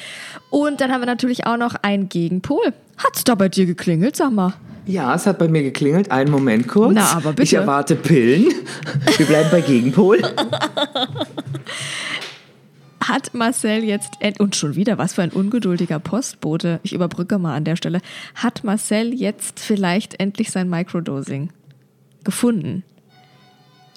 Und 0.48 0.80
dann 0.80 0.90
haben 0.90 1.02
wir 1.02 1.06
natürlich 1.06 1.46
auch 1.46 1.58
noch 1.58 1.74
einen 1.82 2.08
Gegenpol. 2.08 2.72
Hat's 2.96 3.24
da 3.24 3.34
bei 3.34 3.48
dir 3.48 3.66
geklingelt, 3.66 4.16
sag 4.16 4.32
mal? 4.32 4.54
Ja, 4.86 5.14
es 5.14 5.26
hat 5.26 5.38
bei 5.38 5.48
mir 5.48 5.62
geklingelt. 5.62 6.10
Einen 6.10 6.30
Moment 6.30 6.66
kurz. 6.66 6.94
Na, 6.94 7.12
aber 7.12 7.30
bitte. 7.30 7.42
Ich 7.42 7.54
erwarte 7.54 7.96
Pillen. 7.96 8.46
Wir 9.16 9.26
bleiben 9.26 9.48
bei 9.50 9.60
Gegenpol. 9.60 10.20
Hat 13.02 13.32
Marcel 13.32 13.82
jetzt, 13.82 14.18
und 14.38 14.56
schon 14.56 14.76
wieder, 14.76 14.98
was 14.98 15.14
für 15.14 15.22
ein 15.22 15.30
ungeduldiger 15.30 15.98
Postbote, 15.98 16.80
ich 16.82 16.92
überbrücke 16.92 17.38
mal 17.38 17.56
an 17.56 17.64
der 17.64 17.76
Stelle, 17.76 18.00
hat 18.34 18.62
Marcel 18.62 19.14
jetzt 19.14 19.58
vielleicht 19.58 20.20
endlich 20.20 20.50
sein 20.50 20.68
Microdosing 20.68 21.50
gefunden? 22.24 22.84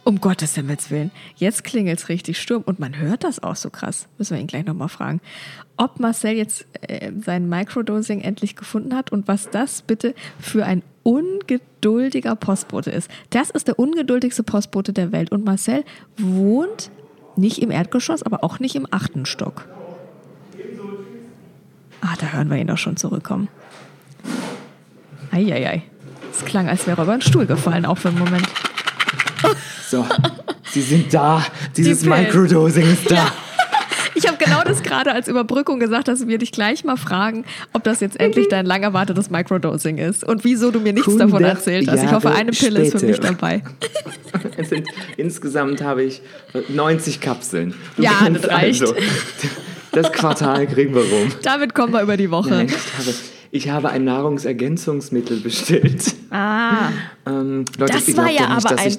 Um 0.05 0.19
Gottes 0.19 0.55
Himmels 0.55 0.91
Willen. 0.91 1.11
Jetzt 1.35 1.63
klingelt's 1.63 2.09
richtig 2.09 2.37
Sturm 2.37 2.63
und 2.63 2.79
man 2.79 2.97
hört 2.97 3.23
das 3.23 3.41
auch 3.41 3.55
so 3.55 3.69
krass. 3.69 4.07
Müssen 4.17 4.35
wir 4.35 4.41
ihn 4.41 4.47
gleich 4.47 4.65
nochmal 4.65 4.89
fragen. 4.89 5.21
Ob 5.77 5.99
Marcel 5.99 6.33
jetzt 6.33 6.65
äh, 6.81 7.11
sein 7.23 7.47
Microdosing 7.47 8.19
endlich 8.19 8.55
gefunden 8.55 8.95
hat 8.95 9.11
und 9.11 9.27
was 9.29 9.49
das 9.49 9.81
bitte 9.81 10.13
für 10.39 10.65
ein 10.65 10.83
ungeduldiger 11.03 12.35
Postbote 12.35 12.91
ist. 12.91 13.09
Das 13.29 13.49
ist 13.49 13.67
der 13.67 13.79
ungeduldigste 13.79 14.43
Postbote 14.43 14.91
der 14.91 15.11
Welt 15.11 15.31
und 15.31 15.45
Marcel 15.45 15.85
wohnt 16.17 16.91
nicht 17.35 17.61
im 17.61 17.71
Erdgeschoss, 17.71 18.23
aber 18.23 18.43
auch 18.43 18.59
nicht 18.59 18.75
im 18.75 18.87
achten 18.91 19.25
Stock. 19.25 19.65
Ah, 22.01 22.15
da 22.19 22.27
hören 22.27 22.49
wir 22.49 22.57
ihn 22.57 22.67
doch 22.67 22.77
schon 22.77 22.97
zurückkommen. 22.97 23.47
Eieiei. 25.31 25.83
Es 26.31 26.43
klang, 26.45 26.67
als 26.67 26.85
wäre 26.87 27.01
er 27.01 27.03
über 27.03 27.13
einen 27.13 27.21
Stuhl 27.21 27.45
gefallen, 27.45 27.85
auch 27.85 27.97
für 27.97 28.09
einen 28.09 28.19
Moment. 28.19 28.47
So, 29.89 30.05
Sie 30.71 30.81
sind 30.81 31.13
da. 31.13 31.45
Dieses 31.77 32.01
Die. 32.01 32.09
Microdosing 32.09 32.91
ist 32.91 33.09
da. 33.09 33.31
Ich 34.15 34.27
habe 34.27 34.37
genau 34.37 34.61
das 34.63 34.83
gerade 34.83 35.11
als 35.11 35.27
Überbrückung 35.27 35.79
gesagt, 35.79 36.07
dass 36.07 36.27
wir 36.27 36.37
dich 36.37 36.51
gleich 36.51 36.83
mal 36.83 36.97
fragen, 36.97 37.45
ob 37.73 37.83
das 37.83 37.99
jetzt 37.99 38.19
endlich 38.19 38.47
dein 38.49 38.65
lang 38.65 38.83
erwartetes 38.83 39.29
Microdosing 39.29 39.97
ist 39.97 40.23
und 40.23 40.43
wieso 40.43 40.71
du 40.71 40.79
mir 40.79 40.93
nichts 40.93 41.11
davon 41.15 41.43
100 41.43 41.49
erzählt 41.57 41.87
hast. 41.89 42.03
Ich 42.03 42.11
hoffe, 42.11 42.31
eine 42.31 42.51
Pille 42.51 42.81
ist 42.81 42.97
für 42.99 43.05
mich 43.05 43.15
später. 43.17 43.33
dabei. 43.33 43.63
Es 44.57 44.69
sind, 44.69 44.87
insgesamt 45.17 45.81
habe 45.81 46.03
ich 46.03 46.21
90 46.69 47.19
Kapseln. 47.21 47.73
Du 47.95 48.03
Ja, 48.03 48.27
das 48.29 48.47
reicht. 48.49 48.83
das 49.91 50.11
Quartal 50.11 50.67
kriegen 50.67 50.93
wir 50.93 51.01
rum. 51.01 51.31
Damit 51.43 51.73
kommen 51.73 51.93
wir 51.93 52.01
über 52.01 52.17
die 52.17 52.29
Woche. 52.31 52.49
Nein, 52.49 52.67
ich 52.67 52.73
habe, 52.97 53.15
ich 53.51 53.69
habe 53.69 53.89
ein 53.89 54.03
Nahrungsergänzungsmittel 54.03 55.39
bestellt. 55.39 56.13
Ah, 56.31 56.89
Ähm, 57.25 57.65
Leute, 57.77 57.93
Das 57.93 58.17
war 58.17 58.25
ja 58.29 58.55
nicht, 58.55 58.65
aber 58.65 58.79
ein- 58.79 58.97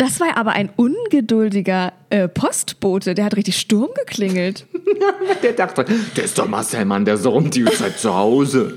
das 0.00 0.18
war 0.20 0.36
aber 0.36 0.52
ein 0.52 0.70
ungeduldiger 0.76 1.92
äh, 2.08 2.26
Postbote. 2.28 3.14
Der 3.14 3.24
hat 3.26 3.36
richtig 3.36 3.58
Sturm 3.58 3.90
geklingelt. 3.94 4.66
Der 5.42 5.52
dachte, 5.52 5.84
der 6.16 6.24
ist 6.24 6.38
doch 6.38 6.48
Marcel 6.48 6.84
Mann, 6.84 7.04
der 7.04 7.16
doch 7.16 7.34
um 7.34 7.50
die 7.50 7.64
Zeit 7.64 7.98
zu 7.98 8.14
Hause. 8.14 8.76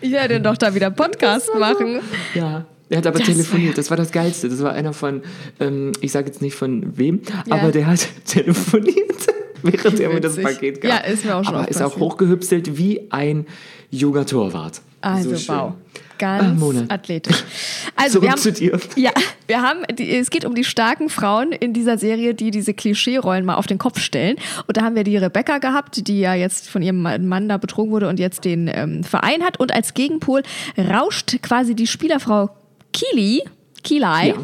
Ich 0.00 0.10
werde 0.12 0.40
doch 0.40 0.56
da 0.56 0.74
wieder 0.74 0.90
Podcast 0.90 1.50
machen. 1.58 2.00
Ja. 2.34 2.64
Er 2.88 2.98
hat 2.98 3.06
aber 3.06 3.18
Das 3.18 3.28
telefoniert, 3.28 3.78
das 3.78 3.88
war 3.90 3.96
das 3.96 4.10
Geilste. 4.10 4.48
Das 4.48 4.60
war 4.62 4.72
einer 4.72 4.92
von, 4.92 5.22
ähm, 5.60 5.92
ich 6.00 6.10
sage 6.12 6.26
jetzt 6.26 6.42
nicht 6.42 6.54
von 6.56 6.96
wem, 6.98 7.20
Ja. 7.46 7.54
aber 7.56 7.70
der 7.72 7.86
hat 7.86 8.06
telefoniert, 8.24 9.26
während 9.62 10.00
er 10.00 10.08
mir 10.12 10.20
das. 10.20 10.36
Paket 10.36 10.80
gab. 10.80 10.90
Ja, 10.90 10.96
ist 10.98 11.24
mir 11.24 11.36
auch 11.36 11.44
schon 11.44 11.54
Aber 11.54 11.68
ist 11.68 11.76
auch 11.80 11.92
passiert. 11.92 12.00
hochgehüpselt 12.00 12.76
wie 12.76 13.06
ein 13.10 13.46
junger 13.90 14.26
Torwart. 14.26 14.80
Also, 15.02 15.34
so 15.36 15.52
wow. 15.52 15.72
Ganz 16.20 16.60
Mona. 16.60 16.84
athletisch. 16.88 17.44
Also 17.96 18.14
Zurück 18.14 18.22
wir 18.22 18.30
haben, 18.30 18.38
zu 18.38 18.52
dir. 18.52 18.80
Ja, 18.96 19.10
wir 19.46 19.60
haben, 19.60 19.80
die, 19.94 20.16
es 20.16 20.30
geht 20.30 20.46
um 20.46 20.54
die 20.54 20.64
starken 20.64 21.10
Frauen 21.10 21.52
in 21.52 21.74
dieser 21.74 21.98
Serie, 21.98 22.34
die 22.34 22.50
diese 22.50 22.72
Klischee-Rollen 22.72 23.44
mal 23.44 23.56
auf 23.56 23.66
den 23.66 23.76
Kopf 23.76 24.00
stellen. 24.00 24.36
Und 24.66 24.78
da 24.78 24.82
haben 24.82 24.94
wir 24.94 25.04
die 25.04 25.18
Rebecca 25.18 25.58
gehabt, 25.58 26.06
die 26.08 26.20
ja 26.20 26.32
jetzt 26.34 26.70
von 26.70 26.80
ihrem 26.80 27.02
Mann 27.02 27.48
da 27.48 27.58
betrogen 27.58 27.90
wurde 27.90 28.08
und 28.08 28.18
jetzt 28.18 28.46
den 28.46 28.70
ähm, 28.72 29.04
Verein 29.04 29.42
hat. 29.42 29.60
Und 29.60 29.74
als 29.74 29.92
Gegenpol 29.92 30.42
rauscht 30.78 31.42
quasi 31.42 31.74
die 31.74 31.86
Spielerfrau 31.86 32.50
Kili, 32.92 33.42
Kilai, 33.82 34.28
Ja. 34.28 34.34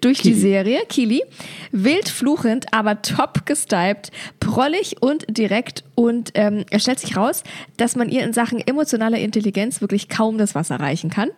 durch 0.00 0.18
die 0.18 0.30
Kili. 0.30 0.40
Serie, 0.40 0.80
Kili, 0.88 1.22
wild 1.72 2.08
fluchend, 2.08 2.66
aber 2.72 3.02
top 3.02 3.46
gestypt, 3.46 4.10
prollig 4.40 4.96
und 5.00 5.24
direkt 5.28 5.84
und 5.94 6.30
ähm, 6.34 6.64
es 6.70 6.82
stellt 6.82 7.00
sich 7.00 7.16
raus, 7.16 7.42
dass 7.76 7.96
man 7.96 8.08
ihr 8.08 8.22
in 8.24 8.32
Sachen 8.32 8.60
emotionaler 8.60 9.18
Intelligenz 9.18 9.80
wirklich 9.80 10.08
kaum 10.08 10.38
das 10.38 10.54
Wasser 10.54 10.76
reichen 10.80 11.10
kann. 11.10 11.30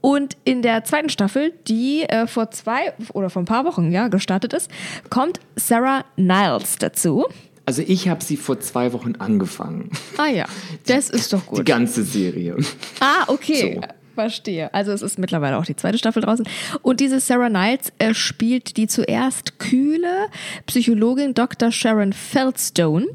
Und 0.00 0.36
in 0.44 0.62
der 0.62 0.84
zweiten 0.84 1.08
Staffel, 1.08 1.52
die 1.68 2.02
äh, 2.02 2.26
vor 2.26 2.50
zwei 2.50 2.92
oder 3.12 3.30
vor 3.30 3.42
ein 3.42 3.46
paar 3.46 3.64
Wochen 3.64 3.92
ja 3.92 4.08
gestartet 4.08 4.52
ist, 4.52 4.70
kommt 5.10 5.38
Sarah 5.56 6.04
Niles 6.16 6.76
dazu. 6.78 7.26
Also 7.64 7.82
ich 7.86 8.08
habe 8.08 8.24
sie 8.24 8.36
vor 8.36 8.58
zwei 8.58 8.92
Wochen 8.92 9.14
angefangen. 9.20 9.90
Ah 10.18 10.26
ja, 10.26 10.46
das 10.86 11.08
ist 11.10 11.32
doch 11.32 11.42
Die 11.42 11.48
gut. 11.56 11.66
ganze 11.66 12.02
Serie. 12.02 12.56
Ah, 12.98 13.24
okay. 13.28 13.80
So. 13.80 13.88
Verstehe. 14.14 14.72
Also 14.74 14.92
es 14.92 15.02
ist 15.02 15.18
mittlerweile 15.18 15.58
auch 15.58 15.64
die 15.64 15.76
zweite 15.76 15.98
Staffel 15.98 16.22
draußen. 16.22 16.46
Und 16.82 17.00
diese 17.00 17.20
Sarah 17.20 17.48
Niles 17.48 17.92
äh, 17.98 18.14
spielt 18.14 18.76
die 18.76 18.86
zuerst 18.86 19.58
kühle 19.58 20.26
Psychologin 20.66 21.34
Dr. 21.34 21.70
Sharon 21.72 22.12
Feldstone 22.12 23.06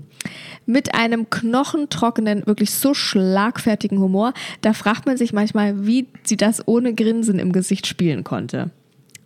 mit 0.66 0.94
einem 0.96 1.30
knochentrockenen, 1.30 2.46
wirklich 2.46 2.72
so 2.72 2.94
schlagfertigen 2.94 4.00
Humor. 4.00 4.34
Da 4.62 4.74
fragt 4.74 5.06
man 5.06 5.18
sich 5.18 5.34
manchmal, 5.34 5.86
wie 5.86 6.08
sie 6.24 6.38
das 6.38 6.68
ohne 6.68 6.94
Grinsen 6.94 7.40
im 7.40 7.52
Gesicht 7.52 7.88
spielen 7.88 8.24
konnte. 8.24 8.72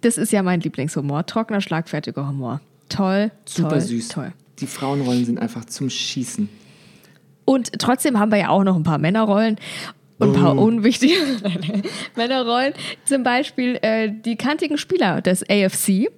Das 0.02 0.18
ist 0.18 0.32
ja 0.32 0.44
mein 0.44 0.62
Lieblingshumor. 0.62 1.26
Trockener, 1.26 1.62
schlagfertiger 1.62 2.28
Humor. 2.28 2.62
Toll, 2.90 3.32
Super 3.46 3.70
toll, 3.70 3.82
süß. 3.82 4.08
toll. 4.10 4.34
Die 4.60 4.68
Frauenrollen 4.68 5.26
sind 5.26 5.40
einfach 5.40 5.66
zum 5.66 5.90
Schießen. 5.90 6.50
Und 7.46 7.80
trotzdem 7.80 8.20
haben 8.20 8.32
wir 8.32 8.40
ja 8.40 8.50
auch 8.50 8.64
noch 8.64 8.76
ein 8.76 8.84
paar 8.84 8.98
Männerrollen 8.98 9.58
und 10.22 10.36
ein 10.36 10.42
paar 10.42 10.58
unwichtige 10.58 11.14
Männerrollen. 12.16 12.74
Zum 13.06 13.24
Beispiel 13.24 13.78
äh, 13.82 14.12
die 14.12 14.36
kantigen 14.36 14.78
Spieler 14.78 15.22
des 15.22 15.44
AFC. 15.50 16.10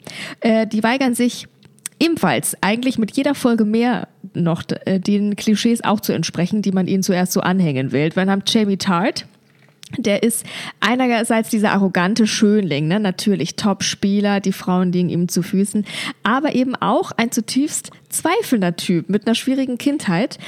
Äh, 0.41 0.67
die 0.67 0.83
weigern 0.83 1.15
sich 1.15 1.47
ebenfalls 1.99 2.57
eigentlich 2.61 2.97
mit 2.97 3.11
jeder 3.11 3.35
Folge 3.35 3.65
mehr 3.65 4.07
noch 4.33 4.63
äh, 4.85 4.99
den 4.99 5.35
Klischees 5.35 5.83
auch 5.83 6.01
zu 6.01 6.13
entsprechen, 6.13 6.61
die 6.61 6.71
man 6.71 6.87
ihnen 6.87 7.03
zuerst 7.03 7.31
so 7.31 7.41
anhängen 7.41 7.91
will. 7.91 8.09
Wir 8.13 8.25
haben 8.25 8.43
Jamie 8.45 8.77
Tart. 8.77 9.25
Der 9.97 10.23
ist 10.23 10.43
einerseits 10.79 11.49
dieser 11.49 11.71
arrogante 11.71 12.25
Schönling, 12.25 12.87
ne? 12.87 12.99
natürlich 12.99 13.55
Top-Spieler, 13.55 14.39
die 14.39 14.51
Frauen 14.51 14.91
liegen 14.91 15.09
ihm 15.09 15.27
zu 15.27 15.43
Füßen, 15.43 15.85
aber 16.23 16.55
eben 16.55 16.75
auch 16.75 17.11
ein 17.11 17.31
zutiefst 17.31 17.91
zweifelnder 18.09 18.75
Typ 18.75 19.09
mit 19.09 19.27
einer 19.27 19.35
schwierigen 19.35 19.77
Kindheit. 19.77 20.39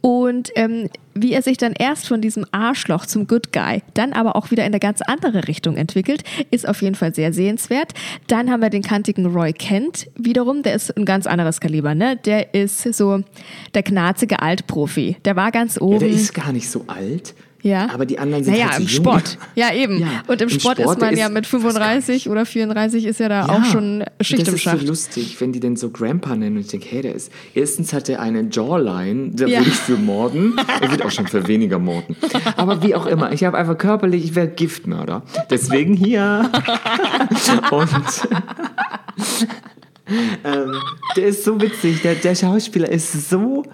Und 0.00 0.50
ähm, 0.54 0.88
wie 1.14 1.32
er 1.32 1.42
sich 1.42 1.56
dann 1.56 1.72
erst 1.72 2.06
von 2.06 2.20
diesem 2.20 2.46
Arschloch 2.52 3.06
zum 3.06 3.26
Good 3.26 3.52
Guy, 3.52 3.82
dann 3.94 4.12
aber 4.12 4.36
auch 4.36 4.50
wieder 4.50 4.62
in 4.62 4.72
eine 4.72 4.78
ganz 4.78 5.02
andere 5.02 5.48
Richtung 5.48 5.76
entwickelt, 5.76 6.22
ist 6.50 6.68
auf 6.68 6.82
jeden 6.82 6.94
Fall 6.94 7.14
sehr 7.14 7.32
sehenswert. 7.32 7.92
Dann 8.28 8.50
haben 8.50 8.62
wir 8.62 8.70
den 8.70 8.82
kantigen 8.82 9.26
Roy 9.26 9.52
Kent 9.52 10.08
wiederum, 10.16 10.62
der 10.62 10.74
ist 10.74 10.96
ein 10.96 11.04
ganz 11.04 11.26
anderes 11.26 11.60
Kaliber, 11.60 11.94
ne? 11.94 12.16
Der 12.16 12.54
ist 12.54 12.82
so 12.94 13.22
der 13.74 13.82
knarzige 13.82 14.40
Altprofi. 14.40 15.16
Der 15.24 15.34
war 15.34 15.50
ganz 15.50 15.80
oben. 15.80 15.94
Ja, 15.94 15.98
der 16.00 16.10
ist 16.10 16.34
gar 16.34 16.52
nicht 16.52 16.70
so 16.70 16.84
alt. 16.86 17.34
Ja. 17.62 17.88
Aber 17.92 18.06
die 18.06 18.20
anderen 18.20 18.44
sind 18.44 18.52
naja, 18.52 18.66
halt 18.66 18.76
so 18.76 18.82
im 18.82 18.88
jung. 18.88 19.04
Sport. 19.04 19.38
Ja, 19.56 19.72
eben. 19.74 19.98
Ja, 19.98 20.22
Und 20.28 20.40
im, 20.40 20.48
im 20.48 20.60
Sport, 20.60 20.78
Sport 20.78 20.96
ist 20.96 21.00
man 21.00 21.12
ist- 21.14 21.18
ja 21.18 21.28
mit 21.28 21.44
35 21.46 22.28
oder 22.28 22.46
34 22.46 23.04
ist 23.04 23.18
ja 23.18 23.28
da 23.28 23.46
auch 23.46 23.64
schon 23.64 24.04
Schicht 24.20 24.42
das 24.42 24.48
im 24.48 24.54
ist 24.54 24.62
Schacht. 24.62 24.80
so 24.80 24.86
lustig, 24.86 25.40
wenn 25.40 25.52
die 25.52 25.58
den 25.58 25.74
so 25.74 25.90
Grandpa 25.90 26.36
nennen 26.36 26.56
und 26.56 26.62
ich 26.62 26.68
denke, 26.68 26.86
hey, 26.88 27.02
der 27.02 27.14
ist, 27.16 27.32
erstens 27.54 27.92
hat 27.92 28.08
er 28.08 28.20
eine 28.20 28.48
Jawline, 28.50 29.30
da 29.32 29.46
Ja. 29.46 29.58
würde 29.58 29.70
ich 29.70 29.76
für 29.76 29.96
morden. 29.96 30.54
Er 30.80 30.90
wird 30.90 31.02
auch 31.04 31.10
schon 31.10 31.26
für 31.26 31.48
weniger 31.48 31.78
morden. 31.80 32.14
Aber 32.56 32.82
wie 32.82 32.94
auch 32.94 33.06
immer, 33.06 33.32
ich 33.32 33.42
habe 33.42 33.58
einfach 33.58 33.76
körperlich, 33.76 34.24
ich 34.24 34.34
wäre 34.36 34.48
Giftmörder. 34.48 35.22
Deswegen 35.50 35.94
hier. 35.94 36.50
und 37.72 37.88
ähm, 40.44 40.74
der 41.16 41.26
ist 41.26 41.44
so 41.44 41.60
witzig, 41.60 42.02
der, 42.02 42.14
der 42.14 42.34
Schauspieler 42.34 42.88
ist 42.88 43.28
so, 43.28 43.64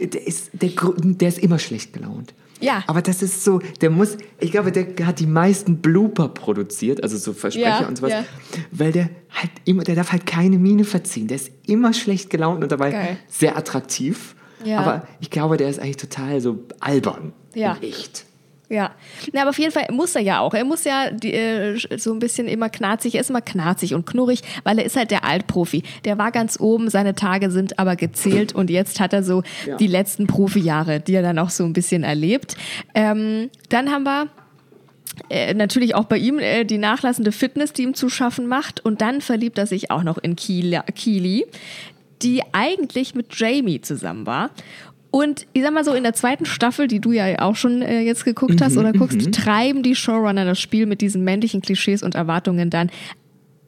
der 0.00 0.26
ist, 0.26 0.50
der, 0.52 0.70
der 0.94 1.28
ist 1.28 1.38
immer 1.38 1.58
schlecht 1.58 1.92
gelaunt. 1.92 2.17
Ja. 2.60 2.82
Aber 2.86 3.02
das 3.02 3.22
ist 3.22 3.44
so, 3.44 3.60
der 3.80 3.90
muss, 3.90 4.16
ich 4.40 4.50
glaube, 4.50 4.72
der 4.72 5.06
hat 5.06 5.20
die 5.20 5.26
meisten 5.26 5.78
Blooper 5.78 6.28
produziert, 6.28 7.02
also 7.02 7.16
so 7.16 7.32
Versprecher 7.32 7.82
Ja, 7.82 7.88
und 7.88 7.98
sowas, 7.98 8.12
ja. 8.12 8.24
weil 8.70 8.92
der 8.92 9.10
halt 9.30 9.50
immer, 9.64 9.84
der 9.84 9.94
darf 9.94 10.12
halt 10.12 10.26
keine 10.26 10.58
Miene 10.58 10.84
verziehen. 10.84 11.28
Der 11.28 11.36
ist 11.36 11.50
immer 11.66 11.92
schlecht 11.92 12.30
gelaunt 12.30 12.62
und 12.62 12.72
dabei 12.72 12.90
Geil. 12.90 13.16
sehr 13.28 13.56
attraktiv. 13.56 14.34
Ja. 14.64 14.80
Aber 14.80 15.06
ich 15.20 15.30
glaube, 15.30 15.56
der 15.56 15.68
ist 15.68 15.78
eigentlich 15.78 15.98
total 15.98 16.40
so 16.40 16.64
albern. 16.80 17.32
Ja. 17.54 17.76
Echt. 17.80 18.24
Ja, 18.70 18.90
Na, 19.32 19.40
aber 19.42 19.50
auf 19.50 19.58
jeden 19.58 19.72
Fall 19.72 19.86
muss 19.90 20.14
er 20.14 20.20
ja 20.20 20.40
auch. 20.40 20.52
Er 20.52 20.64
muss 20.64 20.84
ja 20.84 21.10
die, 21.10 21.32
äh, 21.32 21.78
so 21.98 22.12
ein 22.12 22.18
bisschen 22.18 22.46
immer 22.48 22.68
knarzig, 22.68 23.14
er 23.14 23.22
ist 23.22 23.30
immer 23.30 23.40
knarzig 23.40 23.94
und 23.94 24.04
knurrig, 24.04 24.42
weil 24.62 24.78
er 24.78 24.84
ist 24.84 24.94
halt 24.96 25.10
der 25.10 25.24
Altprofi. 25.24 25.82
Der 26.04 26.18
war 26.18 26.32
ganz 26.32 26.60
oben, 26.60 26.90
seine 26.90 27.14
Tage 27.14 27.50
sind 27.50 27.78
aber 27.78 27.96
gezählt 27.96 28.54
und 28.54 28.68
jetzt 28.68 29.00
hat 29.00 29.14
er 29.14 29.22
so 29.22 29.42
Ja. 29.66 29.76
die 29.78 29.86
letzten 29.86 30.26
Profijahre, 30.26 31.00
die 31.00 31.14
er 31.14 31.22
dann 31.22 31.38
auch 31.38 31.48
so 31.50 31.64
ein 31.64 31.72
bisschen 31.72 32.02
erlebt. 32.04 32.56
Ähm, 32.94 33.48
dann 33.70 33.90
haben 33.90 34.02
wir 34.04 34.26
äh, 35.30 35.54
natürlich 35.54 35.94
auch 35.94 36.04
bei 36.04 36.18
ihm 36.18 36.38
äh, 36.38 36.64
die 36.64 36.78
nachlassende 36.78 37.32
Fitness, 37.32 37.72
die 37.72 37.82
ihm 37.84 37.94
zu 37.94 38.08
schaffen 38.10 38.46
macht. 38.46 38.84
Und 38.84 39.00
dann 39.00 39.20
verliebt 39.22 39.56
er 39.58 39.66
sich 39.66 39.90
auch 39.90 40.02
noch 40.02 40.18
in 40.18 40.36
Keely, 40.36 40.78
Keely 40.94 41.46
die 42.22 42.42
eigentlich 42.52 43.14
mit 43.14 43.28
Jamie 43.38 43.80
zusammen 43.80 44.26
war. 44.26 44.50
Und 45.10 45.46
ich 45.54 45.62
sag 45.62 45.72
mal 45.72 45.84
so, 45.84 45.94
in 45.94 46.02
der 46.02 46.12
zweiten 46.12 46.44
Staffel, 46.44 46.86
die 46.86 47.00
du 47.00 47.12
ja 47.12 47.38
auch 47.40 47.56
schon 47.56 47.80
äh, 47.80 48.00
jetzt 48.02 48.24
geguckt 48.24 48.60
hast 48.60 48.76
oder 48.76 48.92
guckst, 48.92 49.32
treiben 49.32 49.82
die 49.82 49.94
Showrunner 49.94 50.44
das 50.44 50.60
Spiel 50.60 50.84
mit 50.86 51.00
diesen 51.00 51.24
männlichen 51.24 51.62
Klischees 51.62 52.02
und 52.02 52.14
Erwartungen 52.14 52.68
dann 52.68 52.90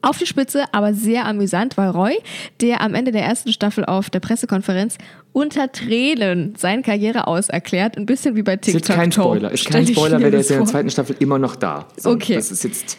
auf 0.03 0.19
die 0.19 0.27
Spitze, 0.27 0.65
aber 0.73 0.95
sehr 0.95 1.27
amüsant, 1.27 1.77
weil 1.77 1.91
Roy, 1.91 2.17
der 2.61 2.81
am 2.81 2.95
Ende 2.95 3.13
der 3.13 3.23
ersten 3.23 3.53
Staffel 3.53 3.85
auf 3.85 4.09
der 4.09 4.21
Pressekonferenz 4.21 4.97
unter 5.33 5.71
Tränen 5.73 6.55
seine 6.57 6.83
Karriere 6.83 7.27
aus 7.27 7.49
erklärt, 7.51 7.97
ein 7.99 8.07
bisschen 8.07 8.35
wie 8.35 8.43
bei 8.43 8.55
Ist 8.55 8.63
TikTok. 8.63 8.97
kein 8.97 9.13
Spoiler. 9.13 9.51
Ist 9.51 9.67
kein 9.67 9.87
Spoiler, 9.87 10.21
weil 10.23 10.31
der 10.31 10.41
ist 10.41 10.51
ja 10.51 10.57
in 10.57 10.63
der 10.63 10.71
zweiten 10.71 10.91
Staffel 10.91 11.17
immer 11.19 11.39
noch 11.39 11.57
da. 11.57 11.87
So, 11.97 12.11
Okay. 12.11 12.35
Das 12.35 12.51
ist 12.51 12.65
jetzt 12.65 12.99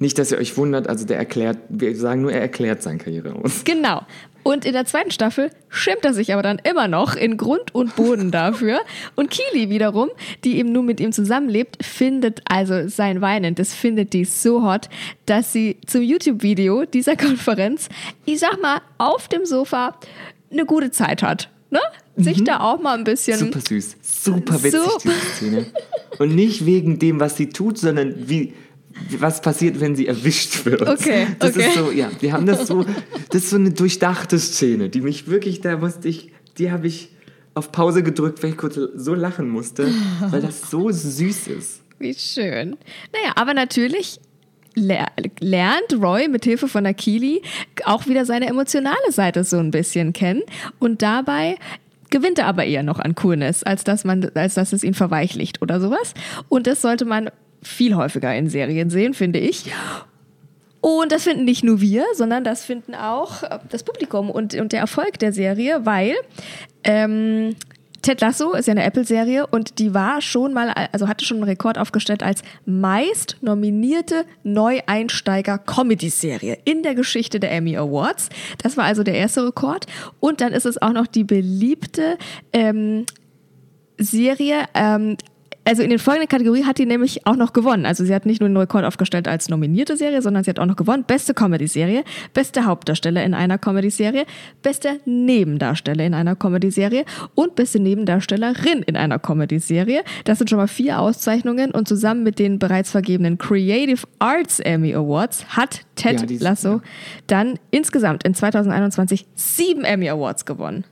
nicht, 0.00 0.18
dass 0.18 0.32
ihr 0.32 0.38
euch 0.38 0.56
wundert, 0.56 0.88
also 0.88 1.06
der 1.06 1.18
erklärt, 1.18 1.58
wir 1.68 1.94
sagen 1.94 2.22
nur, 2.22 2.32
er 2.32 2.40
erklärt 2.40 2.82
seine 2.82 2.98
Karriere 2.98 3.34
aus. 3.34 3.64
Genau. 3.64 4.02
Und 4.42 4.64
in 4.64 4.72
der 4.72 4.86
zweiten 4.86 5.10
Staffel 5.10 5.50
schämt 5.68 6.04
er 6.04 6.14
sich 6.14 6.32
aber 6.32 6.42
dann 6.42 6.58
immer 6.64 6.88
noch 6.88 7.14
in 7.14 7.36
Grund 7.36 7.74
und 7.74 7.94
Boden 7.96 8.30
dafür. 8.32 8.80
Und 9.14 9.30
Keely 9.30 9.68
wiederum, 9.68 10.08
die 10.44 10.56
eben 10.56 10.72
nur 10.72 10.82
mit 10.82 11.00
ihm 11.00 11.12
zusammenlebt, 11.12 11.84
findet 11.84 12.40
also 12.48 12.88
sein 12.88 13.20
Weinen, 13.20 13.54
das 13.54 13.74
findet 13.74 14.14
die 14.14 14.24
so 14.24 14.62
hot, 14.64 14.88
dass 15.26 15.52
sie 15.52 15.76
zum 15.86 16.00
YouTube-Video 16.00 16.86
dieser 16.86 17.16
Konferenz, 17.18 17.90
ich 18.24 18.38
sag 18.40 18.60
mal, 18.62 18.80
auf 18.96 19.28
dem 19.28 19.44
Sofa 19.44 19.98
eine 20.50 20.64
gute 20.64 20.90
Zeit 20.90 21.22
hat. 21.22 21.50
Ne? 21.70 21.80
Sich 22.16 22.42
da 22.42 22.60
auch 22.60 22.80
mal 22.80 22.98
ein 22.98 23.04
bisschen. 23.04 23.38
Super 23.38 23.60
süß. 23.60 23.96
Super 24.02 24.62
witzig, 24.62 24.80
So. 24.80 24.98
diese 25.04 25.14
Szene. 25.36 25.66
Und 26.18 26.34
nicht 26.34 26.66
wegen 26.66 26.98
dem, 26.98 27.20
was 27.20 27.36
sie 27.36 27.50
tut, 27.50 27.78
sondern 27.78 28.28
wie, 28.28 28.54
was 29.18 29.40
passiert, 29.40 29.80
wenn 29.80 29.94
sie 29.96 30.06
erwischt 30.06 30.64
wird. 30.64 30.82
Okay, 30.82 31.26
Das 31.38 31.56
okay. 31.56 31.68
ist 31.68 31.74
so, 31.74 31.90
ja, 31.90 32.10
wir 32.20 32.32
haben 32.32 32.46
das 32.46 32.66
so, 32.66 32.84
das 33.30 33.44
ist 33.44 33.50
so 33.50 33.56
eine 33.56 33.70
durchdachte 33.70 34.38
Szene, 34.38 34.88
die 34.88 35.00
mich 35.00 35.28
wirklich, 35.28 35.60
da 35.60 35.76
musste 35.76 36.08
ich, 36.08 36.32
die 36.58 36.70
habe 36.70 36.86
ich 36.86 37.10
auf 37.54 37.72
Pause 37.72 38.02
gedrückt, 38.02 38.42
weil 38.42 38.50
ich 38.50 38.56
kurz 38.56 38.78
so 38.94 39.14
lachen 39.14 39.48
musste, 39.48 39.92
weil 40.30 40.40
das 40.40 40.70
so 40.70 40.90
süß 40.90 41.48
ist. 41.48 41.82
Wie 41.98 42.14
schön. 42.14 42.76
Naja, 43.12 43.32
aber 43.36 43.54
natürlich 43.54 44.20
ler 44.74 45.08
lernt 45.40 45.92
Roy 46.00 46.28
mit 46.28 46.44
Hilfe 46.44 46.68
von 46.68 46.86
Akili 46.86 47.42
auch 47.84 48.06
wieder 48.06 48.24
seine 48.24 48.46
emotionale 48.46 49.10
Seite 49.10 49.44
so 49.44 49.58
ein 49.58 49.70
bisschen 49.70 50.12
kennen 50.12 50.42
und 50.78 51.02
dabei 51.02 51.56
gewinnt 52.10 52.38
er 52.38 52.46
aber 52.46 52.64
eher 52.64 52.82
noch 52.82 52.98
an 52.98 53.14
Coolness, 53.14 53.62
als 53.62 53.84
dass 53.84 54.04
man, 54.04 54.30
als 54.34 54.54
dass 54.54 54.72
es 54.72 54.82
ihn 54.82 54.94
verweichlicht 54.94 55.62
oder 55.62 55.80
sowas. 55.80 56.14
Und 56.48 56.66
das 56.66 56.82
sollte 56.82 57.04
man 57.04 57.30
viel 57.62 57.94
häufiger 57.94 58.34
in 58.34 58.48
Serien 58.48 58.90
sehen, 58.90 59.14
finde 59.14 59.38
ich. 59.38 59.70
Und 60.80 61.12
das 61.12 61.24
finden 61.24 61.44
nicht 61.44 61.62
nur 61.62 61.80
wir, 61.80 62.04
sondern 62.14 62.42
das 62.42 62.64
finden 62.64 62.94
auch 62.94 63.42
äh, 63.42 63.58
das 63.68 63.82
Publikum 63.82 64.30
und, 64.30 64.54
und 64.54 64.72
der 64.72 64.80
Erfolg 64.80 65.18
der 65.18 65.32
Serie, 65.32 65.84
weil 65.84 66.14
ähm, 66.84 67.54
Ted 68.02 68.20
Lasso 68.22 68.52
ist 68.52 68.66
ja 68.66 68.72
eine 68.72 68.84
Apple-Serie 68.84 69.46
und 69.46 69.78
die 69.78 69.92
war 69.92 70.22
schon 70.22 70.54
mal, 70.54 70.70
also 70.92 71.06
hatte 71.06 71.24
schon 71.24 71.36
einen 71.38 71.44
Rekord 71.44 71.76
aufgestellt 71.76 72.22
als 72.22 72.42
meist 72.64 73.36
nominierte 73.42 74.24
Neueinsteiger-Comedy-Serie 74.42 76.58
in 76.64 76.82
der 76.82 76.94
Geschichte 76.94 77.40
der 77.40 77.52
Emmy 77.52 77.76
Awards. 77.76 78.30
Das 78.62 78.78
war 78.78 78.84
also 78.84 79.02
der 79.02 79.14
erste 79.14 79.46
Rekord. 79.46 79.86
Und 80.18 80.40
dann 80.40 80.54
ist 80.54 80.64
es 80.64 80.80
auch 80.80 80.92
noch 80.92 81.06
die 81.06 81.24
beliebte 81.24 82.16
ähm, 82.54 83.04
Serie 83.98 84.64
ähm, 84.72 85.18
also 85.70 85.84
in 85.84 85.90
den 85.90 86.00
folgenden 86.00 86.28
Kategorien 86.28 86.66
hat 86.66 86.78
die 86.78 86.84
nämlich 86.84 87.28
auch 87.28 87.36
noch 87.36 87.52
gewonnen. 87.52 87.86
Also 87.86 88.04
sie 88.04 88.12
hat 88.12 88.26
nicht 88.26 88.40
nur 88.40 88.48
einen 88.48 88.56
Rekord 88.56 88.84
aufgestellt 88.84 89.28
als 89.28 89.48
nominierte 89.48 89.96
Serie, 89.96 90.20
sondern 90.20 90.42
sie 90.42 90.50
hat 90.50 90.58
auch 90.58 90.66
noch 90.66 90.74
gewonnen. 90.74 91.04
Beste 91.06 91.32
Comedy-Serie, 91.32 92.02
beste 92.34 92.64
Hauptdarsteller 92.66 93.22
in 93.22 93.34
einer 93.34 93.56
Comedy-Serie, 93.56 94.24
beste 94.62 94.98
Nebendarsteller 95.04 96.04
in 96.04 96.12
einer 96.12 96.34
Comedy-Serie 96.34 97.04
und 97.36 97.54
beste 97.54 97.78
Nebendarstellerin 97.78 98.82
in 98.82 98.96
einer 98.96 99.20
Comedy-Serie. 99.20 100.02
Das 100.24 100.38
sind 100.38 100.50
schon 100.50 100.58
mal 100.58 100.66
vier 100.66 100.98
Auszeichnungen 100.98 101.70
und 101.70 101.86
zusammen 101.86 102.24
mit 102.24 102.40
den 102.40 102.58
bereits 102.58 102.90
vergebenen 102.90 103.38
Creative 103.38 104.04
Arts 104.18 104.58
Emmy 104.58 104.92
Awards 104.92 105.56
hat 105.56 105.82
Ted 105.94 106.28
Ja, 106.28 106.36
Lasso 106.40 106.80
dann 107.28 107.60
insgesamt 107.70 108.24
in 108.24 108.34
2021 108.34 109.24
sieben 109.36 109.84
Emmy 109.84 110.08
Awards 110.08 110.44
gewonnen. 110.44 110.84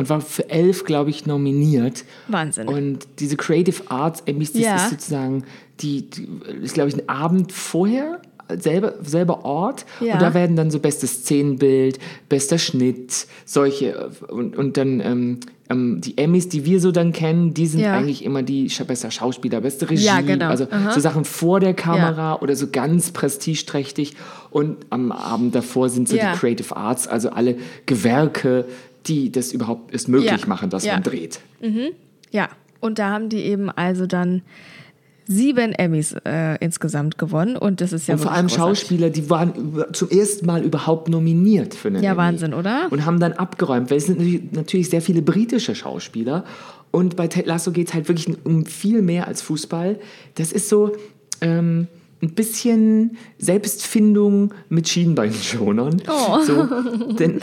Und 0.00 0.08
war 0.08 0.22
für 0.22 0.48
elf, 0.48 0.84
glaube 0.86 1.10
ich, 1.10 1.26
nominiert. 1.26 2.04
Wahnsinn. 2.28 2.68
Und 2.68 3.00
diese 3.18 3.36
Creative 3.36 3.82
Arts 3.90 4.22
Emmys, 4.24 4.54
das 4.54 4.62
Ja. 4.62 4.76
ist 4.76 4.88
sozusagen, 4.92 5.44
die, 5.80 6.08
die 6.08 6.26
ist, 6.62 6.72
glaube 6.72 6.88
ich, 6.88 6.96
ein 6.96 7.06
Abend 7.06 7.52
vorher, 7.52 8.22
selber, 8.58 8.94
selber 9.02 9.44
Ort. 9.44 9.84
Ja. 10.00 10.14
Und 10.14 10.22
da 10.22 10.32
werden 10.32 10.56
dann 10.56 10.70
so 10.70 10.78
bestes 10.78 11.12
Szenenbild, 11.16 11.98
bester 12.30 12.56
Schnitt, 12.56 13.26
solche. 13.44 14.10
Und, 14.28 14.56
und 14.56 14.78
dann 14.78 15.00
ähm, 15.00 15.40
ähm, 15.68 16.00
die 16.00 16.16
Emmys, 16.18 16.48
die 16.48 16.64
wir 16.64 16.80
so 16.80 16.92
dann 16.92 17.12
kennen, 17.12 17.52
die 17.54 17.66
sind 17.66 17.80
Ja. 17.80 17.92
eigentlich 17.96 18.24
immer 18.24 18.42
die 18.42 18.72
bester 18.86 19.10
Schauspieler, 19.10 19.60
beste 19.60 19.88
Regie. 19.88 20.04
Ja, 20.04 20.22
genau. 20.22 20.48
Also 20.48 20.66
Aha. 20.70 20.92
so 20.92 21.00
Sachen 21.00 21.26
vor 21.26 21.60
der 21.60 21.74
Kamera 21.74 22.36
oder 22.40 22.56
so 22.56 22.68
ganz 22.70 23.10
prestigeträchtig. 23.12 24.16
Und 24.50 24.78
am 24.90 25.12
Abend 25.12 25.54
davor 25.54 25.88
sind 25.90 26.08
so 26.08 26.16
die 26.16 26.38
Creative 26.38 26.74
Arts, 26.76 27.06
also 27.06 27.30
alle 27.30 27.56
Gewerke, 27.86 28.64
die 29.06 29.30
das 29.32 29.52
überhaupt 29.52 29.92
erst 29.92 30.08
möglich 30.08 30.30
Ja. 30.42 30.46
machen, 30.46 30.70
dass 30.70 30.84
Ja. 30.84 30.94
man 30.94 31.02
dreht. 31.02 31.40
Ja, 32.30 32.48
und 32.80 32.98
da 32.98 33.10
haben 33.10 33.28
die 33.28 33.38
eben 33.42 33.70
also 33.70 34.06
dann 34.06 34.42
sieben 35.26 35.72
Emmys 35.72 36.14
äh, 36.24 36.56
insgesamt 36.58 37.16
gewonnen 37.16 37.56
und 37.56 37.80
das 37.80 37.92
ist 37.92 38.08
ja 38.08 38.14
Und 38.14 38.20
vor 38.20 38.32
allem 38.32 38.48
großartig. 38.48 38.78
Schauspieler, 38.80 39.10
die 39.10 39.30
waren 39.30 39.84
zum 39.92 40.10
ersten 40.10 40.44
Mal 40.46 40.64
überhaupt 40.64 41.08
nominiert 41.08 41.74
für 41.74 41.88
einen 41.88 42.02
Ja, 42.02 42.10
Emmy. 42.12 42.18
Wahnsinn, 42.18 42.52
oder? 42.54 42.88
Und 42.90 43.04
haben 43.06 43.20
dann 43.20 43.34
abgeräumt, 43.34 43.90
weil 43.90 43.98
es 43.98 44.06
sind 44.06 44.18
natürlich, 44.18 44.42
natürlich 44.52 44.90
sehr 44.90 45.02
viele 45.02 45.22
britische 45.22 45.74
Schauspieler. 45.76 46.44
Und 46.90 47.14
bei 47.14 47.28
Ted 47.28 47.46
Lasso 47.46 47.70
geht 47.70 47.88
es 47.88 47.94
halt 47.94 48.08
wirklich 48.08 48.28
um 48.44 48.66
viel 48.66 49.02
mehr 49.02 49.28
als 49.28 49.40
Fußball. 49.42 50.00
Das 50.34 50.50
ist 50.50 50.68
so 50.68 50.96
ähm, 51.40 51.86
ein 52.20 52.30
bisschen 52.34 53.16
Selbstfindung 53.38 54.52
mit 54.68 54.88
Schienbeinschonern. 54.88 56.02
Oh. 56.08 56.40
So, 56.40 56.66
denn 57.14 57.40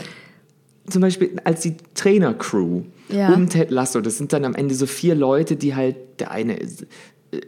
zum 0.90 1.02
Beispiel 1.02 1.36
als 1.44 1.60
die 1.62 1.76
Trainercrew 1.94 2.82
Ja. 3.10 3.32
um 3.34 3.48
Ted 3.48 3.70
Lasso, 3.70 4.00
das 4.00 4.18
sind 4.18 4.32
dann 4.32 4.44
am 4.44 4.54
Ende 4.54 4.74
so 4.74 4.86
vier 4.86 5.14
Leute, 5.14 5.56
die 5.56 5.74
halt, 5.74 5.96
der 6.20 6.30
eine 6.30 6.56
ist, 6.56 6.86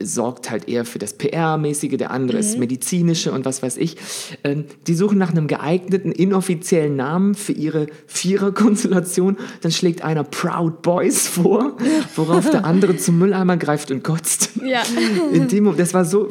sorgt 0.03 0.51
halt 0.51 0.69
eher 0.69 0.85
für 0.85 0.99
das 0.99 1.15
PR-mäßige, 1.19 1.97
der 1.97 2.11
andere 2.11 2.37
ist 2.39 2.55
Mhm. 2.55 2.61
medizinische 2.61 3.33
und 3.33 3.47
was 3.47 3.63
weiß 3.63 3.79
ich. 3.79 3.97
Ähm, 4.45 4.65
die 4.87 4.95
suchen 4.95 5.17
nach 5.17 5.31
einem 5.31 5.47
geeigneten, 5.47 6.13
inoffiziellen 6.13 6.97
Namen 6.97 7.35
für 7.35 7.53
ihre 7.53 7.87
Vierer-Konstellation. 8.07 9.37
Dann 9.63 9.73
schlägt 9.73 10.03
einer 10.03 10.25
Proud 10.25 10.83
Boys 10.83 11.27
vor, 11.29 11.77
worauf 12.17 12.51
der 12.51 12.65
andere 12.65 12.97
zum 12.97 13.19
Mülleimer 13.19 13.57
greift 13.57 13.91
und 13.91 14.03
kotzt. 14.05 14.51
Ja. 14.65 14.83
In 15.33 15.49
dem, 15.49 15.75
das 15.77 15.95
war 15.95 16.05
so 16.05 16.29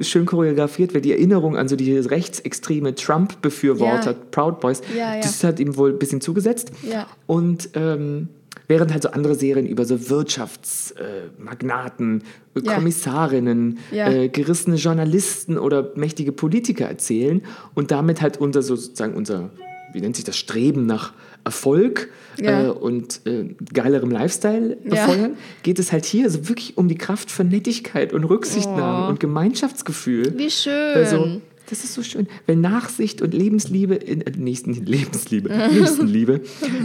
schön 0.00 0.26
choreografiert, 0.26 0.94
weil 0.94 1.00
die 1.00 1.12
Erinnerung 1.12 1.56
an 1.56 1.68
so 1.68 1.76
die 1.76 1.96
rechtsextreme 1.98 2.94
Trump-Befürworter, 2.94 4.12
Ja. 4.12 4.16
Proud 4.30 4.60
Boys, 4.60 4.82
Ja, 4.96 5.14
ja. 5.16 5.20
das 5.20 5.42
hat 5.44 5.58
ihm 5.60 5.76
wohl 5.76 5.90
ein 5.92 5.98
bisschen 5.98 6.20
zugesetzt. 6.20 6.70
Ja. 6.88 7.06
Und 7.26 7.70
ähm, 7.74 8.28
während 8.68 8.92
halt 8.92 9.02
so 9.02 9.10
andere 9.10 9.34
Serien 9.34 9.66
über 9.66 9.84
so 9.84 10.08
Wirtschaftsmagnaten, 10.10 12.22
äh, 12.54 12.60
Ja. 12.60 12.74
Kommissarinnen, 12.74 13.78
Ja. 13.90 14.08
äh, 14.10 14.28
gerissene 14.28 14.76
Journalisten 14.76 15.58
oder 15.58 15.92
mächtige 15.96 16.32
Politiker 16.32 16.86
erzählen 16.86 17.42
und 17.74 17.90
damit 17.90 18.20
halt 18.22 18.38
unser 18.40 18.62
so 18.62 18.76
sozusagen 18.76 19.14
unser, 19.14 19.50
wie 19.92 20.00
nennt 20.00 20.16
sich 20.16 20.24
das, 20.24 20.36
Streben 20.36 20.86
nach 20.86 21.12
Erfolg 21.44 22.08
Ja. 22.40 22.66
äh, 22.66 22.70
und 22.70 23.20
äh, 23.26 23.54
geilerem 23.72 24.10
Lifestyle 24.10 24.76
befeuern, 24.84 25.36
geht 25.62 25.78
es 25.78 25.92
halt 25.92 26.04
hier 26.06 26.24
also 26.24 26.48
wirklich 26.48 26.76
um 26.78 26.88
die 26.88 26.96
Kraft 26.96 27.30
von 27.30 27.48
Nettigkeit 27.48 28.12
und 28.12 28.24
Rücksichtnahme 28.24 29.06
Oh. 29.06 29.10
und 29.10 29.20
Gemeinschaftsgefühl. 29.20 30.36
Wie 30.38 30.50
schön. 30.50 30.94
Also, 30.94 31.40
das 31.68 31.84
ist 31.84 31.94
so 31.94 32.02
schön, 32.02 32.26
weil 32.46 32.56
Nachsicht 32.56 33.20
und 33.22 33.34
Lebensliebe, 33.34 33.94
in, 33.94 34.22
äh, 34.22 34.32
nächsten, 34.36 34.72
Lebensliebe, 34.74 35.48
Nächstenliebe, 35.72 36.40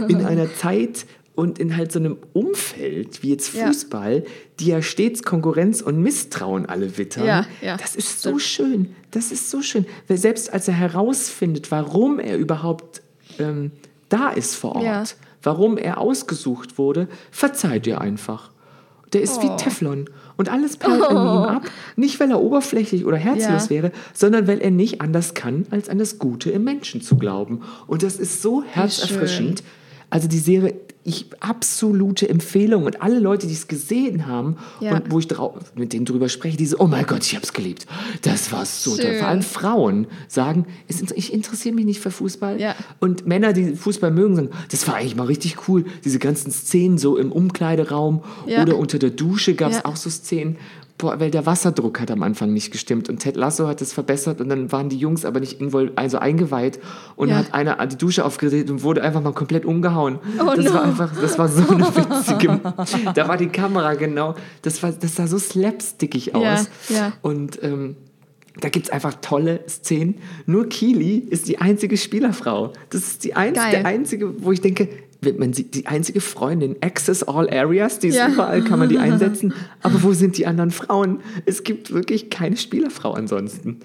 in 0.08 0.24
einer 0.24 0.52
Zeit 0.54 1.04
und 1.40 1.58
in 1.58 1.76
halt 1.76 1.90
so 1.90 1.98
einem 1.98 2.16
Umfeld 2.34 3.22
wie 3.22 3.30
jetzt 3.30 3.54
Ja. 3.54 3.66
Fußball, 3.66 4.24
die 4.60 4.66
ja 4.66 4.82
stets 4.82 5.22
Konkurrenz 5.22 5.80
und 5.80 6.00
Misstrauen 6.02 6.66
alle 6.66 6.98
wittern. 6.98 7.24
Ja, 7.26 7.46
ja, 7.62 7.76
das 7.76 7.96
ist 7.96 8.20
so 8.22 8.38
schön. 8.38 8.94
Das 9.10 9.32
ist 9.32 9.50
so 9.50 9.62
schön. 9.62 9.86
Weil 10.06 10.18
selbst 10.18 10.52
als 10.52 10.68
er 10.68 10.74
herausfindet, 10.74 11.70
warum 11.70 12.18
er 12.20 12.36
überhaupt 12.36 13.02
ähm, 13.38 13.70
da 14.08 14.28
ist 14.30 14.54
vor 14.54 14.74
Ort, 14.76 14.84
Ja. 14.84 15.04
warum 15.42 15.78
er 15.78 15.98
ausgesucht 15.98 16.78
wurde, 16.78 17.08
verzeiht 17.30 17.86
ihr 17.86 18.00
einfach. 18.00 18.50
Der 19.12 19.22
ist 19.22 19.38
Oh. 19.38 19.42
wie 19.42 19.56
Teflon. 19.56 20.08
Und 20.36 20.48
alles 20.48 20.76
perlt 20.76 21.02
an 21.02 21.16
ihm 21.16 21.44
ab. 21.56 21.62
Nicht, 21.96 22.18
weil 22.20 22.30
er 22.30 22.40
oberflächlich 22.40 23.04
oder 23.04 23.16
herzlos 23.16 23.64
Ja. 23.64 23.70
wäre, 23.70 23.92
sondern 24.14 24.46
weil 24.46 24.60
er 24.60 24.70
nicht 24.70 25.00
anders 25.00 25.34
kann, 25.34 25.66
als 25.70 25.88
an 25.88 25.98
das 25.98 26.18
Gute 26.18 26.50
im 26.50 26.64
Menschen 26.64 27.00
zu 27.02 27.16
glauben. 27.16 27.62
Und 27.86 28.02
das 28.02 28.16
ist 28.16 28.40
so 28.42 28.62
herzerfrischend. 28.62 29.62
Also 30.10 30.28
die 30.28 30.38
Serie, 30.38 30.74
ich 31.02 31.26
absolute 31.40 32.28
Empfehlung. 32.28 32.84
Und 32.84 33.00
alle 33.02 33.18
Leute, 33.18 33.46
die 33.46 33.54
es 33.54 33.68
gesehen 33.68 34.26
haben 34.26 34.56
Ja. 34.80 34.94
und 34.94 35.10
wo 35.10 35.18
ich 35.18 35.26
mit 35.74 35.92
denen 35.92 36.04
drüber 36.04 36.28
spreche, 36.28 36.56
die 36.56 36.66
so, 36.66 36.78
oh 36.78 36.86
mein 36.86 37.06
Gott, 37.06 37.24
ich 37.24 37.34
hab's 37.36 37.52
geliebt. 37.52 37.86
Das 38.22 38.52
war 38.52 38.66
so 38.66 38.96
toll. 38.96 39.16
Vor 39.18 39.28
allem 39.28 39.42
Frauen 39.42 40.06
sagen, 40.28 40.66
es 40.88 41.00
ich 41.12 41.32
interessiere 41.32 41.74
mich 41.74 41.86
nicht 41.86 42.00
für 42.00 42.10
Fußball. 42.10 42.60
Ja. 42.60 42.74
Und 42.98 43.26
Männer, 43.26 43.52
die 43.52 43.74
Fußball 43.76 44.10
mögen, 44.10 44.36
sagen, 44.36 44.50
das 44.70 44.86
war 44.86 44.96
eigentlich 44.96 45.16
mal 45.16 45.26
richtig 45.26 45.68
cool. 45.68 45.84
Diese 46.04 46.18
ganzen 46.18 46.50
Szenen 46.50 46.98
so 46.98 47.16
im 47.16 47.32
Umkleideraum 47.32 48.22
Ja. 48.46 48.62
oder 48.62 48.76
unter 48.76 48.98
der 48.98 49.10
Dusche 49.10 49.54
gab 49.54 49.72
es 49.72 49.84
auch 49.84 49.96
so 49.96 50.10
Szenen. 50.10 50.56
Boah, 51.00 51.18
weil 51.18 51.30
der 51.30 51.46
Wasserdruck 51.46 51.98
hat 51.98 52.10
am 52.10 52.22
Anfang 52.22 52.52
nicht 52.52 52.72
gestimmt 52.72 53.08
und 53.08 53.20
Ted 53.20 53.34
Lasso 53.34 53.66
hat 53.66 53.80
es 53.80 53.94
verbessert 53.94 54.38
und 54.42 54.50
dann 54.50 54.70
waren 54.70 54.90
die 54.90 54.98
Jungs 54.98 55.24
aber 55.24 55.40
nicht 55.40 55.58
invol 55.58 55.92
also 55.96 56.18
eingeweiht 56.18 56.78
und 57.16 57.30
Ja. 57.30 57.36
hat 57.36 57.54
einer 57.54 57.86
die 57.86 57.96
Dusche 57.96 58.22
aufgedreht 58.22 58.70
und 58.70 58.82
wurde 58.82 59.02
einfach 59.02 59.22
mal 59.22 59.32
komplett 59.32 59.64
umgehauen. 59.64 60.18
Oh 60.38 60.52
das 60.54 60.66
no. 60.66 60.74
war 60.74 60.82
einfach, 60.84 61.10
das 61.18 61.38
war 61.38 61.48
so 61.48 61.72
eine 61.72 61.86
witzige, 61.96 62.60
da 63.14 63.28
war 63.28 63.38
die 63.38 63.48
Kamera 63.48 63.94
genau, 63.94 64.34
das 64.60 64.82
war, 64.82 64.92
das 64.92 65.16
sah 65.16 65.26
so 65.26 65.38
slapstickig 65.38 66.34
aus. 66.34 66.68
Ja, 66.90 66.96
ja. 66.96 67.12
Und 67.22 67.62
ähm, 67.62 67.96
da 68.60 68.68
gibt 68.68 68.86
es 68.86 68.92
einfach 68.92 69.14
tolle 69.22 69.60
Szenen. 69.68 70.16
Nur 70.44 70.68
Keely 70.68 71.16
ist 71.18 71.48
die 71.48 71.58
einzige 71.58 71.96
Spielerfrau. 71.96 72.72
Das 72.90 73.02
ist 73.02 73.24
die 73.24 73.34
einzige, 73.34 73.64
Geil. 73.64 73.82
der 73.82 73.86
einzige, 73.86 74.44
wo 74.44 74.52
ich 74.52 74.60
denke, 74.60 74.88
man 75.38 75.52
sieht, 75.52 75.74
die 75.74 75.86
einzige 75.86 76.20
Freundin, 76.20 76.76
Access 76.80 77.22
All 77.22 77.48
Areas, 77.50 77.98
die 77.98 78.08
ist 78.08 78.16
Ja. 78.16 78.28
überall, 78.28 78.62
kann 78.62 78.78
man 78.78 78.88
die 78.88 78.98
einsetzen. 78.98 79.52
Aber 79.82 80.02
wo 80.02 80.12
sind 80.12 80.38
die 80.38 80.46
anderen 80.46 80.70
Frauen? 80.70 81.20
Es 81.46 81.62
gibt 81.64 81.92
wirklich 81.92 82.30
keine 82.30 82.56
Spielerfrau 82.56 83.12
ansonsten. 83.12 83.80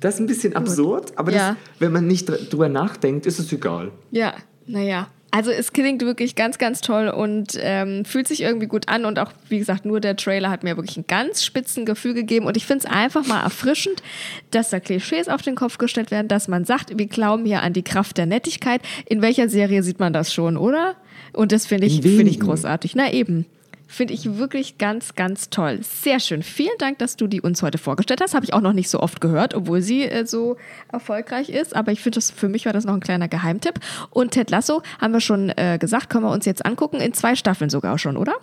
Das 0.00 0.14
ist 0.14 0.20
ein 0.20 0.26
bisschen 0.26 0.54
absurd, 0.54 1.12
aber 1.16 1.32
Ja. 1.32 1.50
das, 1.50 1.56
wenn 1.80 1.92
man 1.92 2.06
nicht 2.06 2.28
dr- 2.28 2.38
drüber 2.38 2.68
nachdenkt, 2.68 3.24
ist 3.26 3.38
es 3.38 3.50
egal. 3.52 3.90
Ja, 4.10 4.34
naja. 4.66 5.08
Also 5.36 5.50
es 5.50 5.74
klingt 5.74 6.00
wirklich 6.00 6.34
ganz, 6.34 6.56
ganz 6.56 6.80
toll 6.80 7.08
und 7.08 7.58
ähm, 7.60 8.06
fühlt 8.06 8.26
sich 8.26 8.40
irgendwie 8.40 8.68
gut 8.68 8.88
an. 8.88 9.04
Und 9.04 9.18
auch, 9.18 9.32
wie 9.50 9.58
gesagt, 9.58 9.84
nur 9.84 10.00
der 10.00 10.16
Trailer 10.16 10.48
hat 10.48 10.64
mir 10.64 10.78
wirklich 10.78 10.96
ein 10.96 11.04
ganz 11.06 11.44
spitzen 11.44 11.84
Gefühl 11.84 12.14
gegeben. 12.14 12.46
Und 12.46 12.56
ich 12.56 12.64
finde 12.64 12.86
es 12.86 12.90
einfach 12.90 13.26
mal 13.26 13.42
erfrischend, 13.42 14.02
dass 14.50 14.70
da 14.70 14.80
Klischees 14.80 15.28
auf 15.28 15.42
den 15.42 15.54
Kopf 15.54 15.76
gestellt 15.76 16.10
werden, 16.10 16.28
dass 16.28 16.48
man 16.48 16.64
sagt, 16.64 16.98
wir 16.98 17.06
glauben 17.06 17.44
hier 17.44 17.60
an 17.60 17.74
die 17.74 17.82
Kraft 17.82 18.16
der 18.16 18.24
Nettigkeit. 18.24 18.80
In 19.04 19.20
welcher 19.20 19.50
Serie 19.50 19.82
sieht 19.82 20.00
man 20.00 20.14
das 20.14 20.32
schon, 20.32 20.56
oder? 20.56 20.94
Und 21.34 21.52
das 21.52 21.66
finde 21.66 21.86
ich, 21.86 22.02
In 22.02 22.16
finde 22.16 22.30
ich 22.30 22.40
großartig. 22.40 22.94
Na 22.94 23.12
eben. 23.12 23.44
Finde 23.88 24.14
ich 24.14 24.36
wirklich 24.36 24.78
ganz, 24.78 25.14
ganz 25.14 25.48
toll. 25.48 25.78
Sehr 25.82 26.18
schön. 26.18 26.42
Vielen 26.42 26.76
Dank, 26.78 26.98
dass 26.98 27.16
du 27.16 27.28
die 27.28 27.40
uns 27.40 27.62
heute 27.62 27.78
vorgestellt 27.78 28.20
hast. 28.20 28.34
Habe 28.34 28.44
ich 28.44 28.52
auch 28.52 28.60
noch 28.60 28.72
nicht 28.72 28.90
so 28.90 28.98
oft 29.00 29.20
gehört, 29.20 29.54
obwohl 29.54 29.80
sie 29.80 30.02
äh, 30.02 30.26
so 30.26 30.56
erfolgreich 30.90 31.48
ist. 31.50 31.74
Aber 31.76 31.92
ich 31.92 32.00
finde, 32.00 32.16
das 32.16 32.30
für 32.32 32.48
mich 32.48 32.66
war 32.66 32.72
das 32.72 32.84
noch 32.84 32.94
ein 32.94 33.00
kleiner 33.00 33.28
Geheimtipp. 33.28 33.78
Und 34.10 34.32
Ted 34.32 34.50
Lasso 34.50 34.82
haben 35.00 35.12
wir 35.12 35.20
schon 35.20 35.50
äh, 35.50 35.78
gesagt, 35.80 36.10
können 36.10 36.24
wir 36.24 36.32
uns 36.32 36.46
jetzt 36.46 36.66
angucken. 36.66 36.96
In 37.00 37.12
zwei 37.12 37.36
Staffeln 37.36 37.70
sogar 37.70 37.96
schon, 37.98 38.16
oder? 38.16 38.34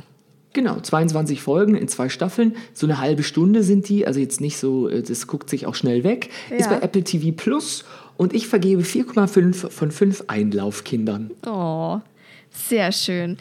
Genau, 0.53 0.79
22 0.79 1.41
Folgen 1.41 1.75
in 1.75 1.87
zwei 1.87 2.09
Staffeln. 2.09 2.55
So 2.73 2.85
eine 2.87 2.99
halbe 2.99 3.23
Stunde 3.23 3.63
sind 3.63 3.89
die, 3.89 4.05
also 4.07 4.19
jetzt 4.19 4.39
nicht 4.39 4.57
so, 4.57 4.87
äh, 4.87 5.01
das 5.01 5.27
guckt 5.27 5.49
sich 5.49 5.65
auch 5.65 5.75
schnell 5.75 6.03
weg. 6.05 6.29
Ist 6.51 6.69
Ja. 6.69 6.77
bei 6.77 6.85
Apple 6.85 7.03
TV 7.03 7.35
Plus 7.35 7.83
und 8.17 8.33
ich 8.33 8.47
vergebe 8.47 8.83
4,5 8.83 9.69
von 9.69 9.91
5 9.91 10.25
Einlaufkindern. 10.27 11.31
Oh, 11.45 11.99
sehr 12.51 12.91
schön. 12.91 13.37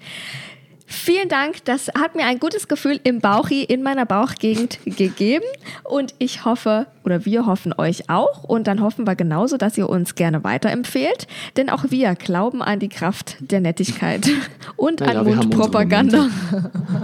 Vielen 0.92 1.30
Dank. 1.30 1.64
Das 1.64 1.88
hat 1.98 2.14
mir 2.14 2.26
ein 2.26 2.38
gutes 2.38 2.68
Gefühl 2.68 3.00
im 3.02 3.20
Bauchi, 3.20 3.64
in 3.64 3.82
meiner 3.82 4.04
Bauchgegend 4.04 4.78
gegeben. 4.84 5.44
Und 5.84 6.14
ich 6.18 6.44
hoffe, 6.44 6.86
oder 7.02 7.24
wir 7.24 7.46
hoffen 7.46 7.72
euch 7.76 8.10
auch. 8.10 8.44
Und 8.44 8.66
dann 8.66 8.82
hoffen 8.82 9.06
wir 9.06 9.16
genauso, 9.16 9.56
dass 9.56 9.78
ihr 9.78 9.88
uns 9.88 10.14
gerne 10.14 10.44
weiterempfehlt. 10.44 11.26
Denn 11.56 11.70
auch 11.70 11.84
wir 11.88 12.14
glauben 12.14 12.62
an 12.62 12.78
die 12.78 12.90
Kraft 12.90 13.36
der 13.40 13.60
Nettigkeit 13.60 14.28
und 14.76 15.00
Ja, 15.00 15.06
an 15.06 15.24
Mundpropaganda. 15.24 16.28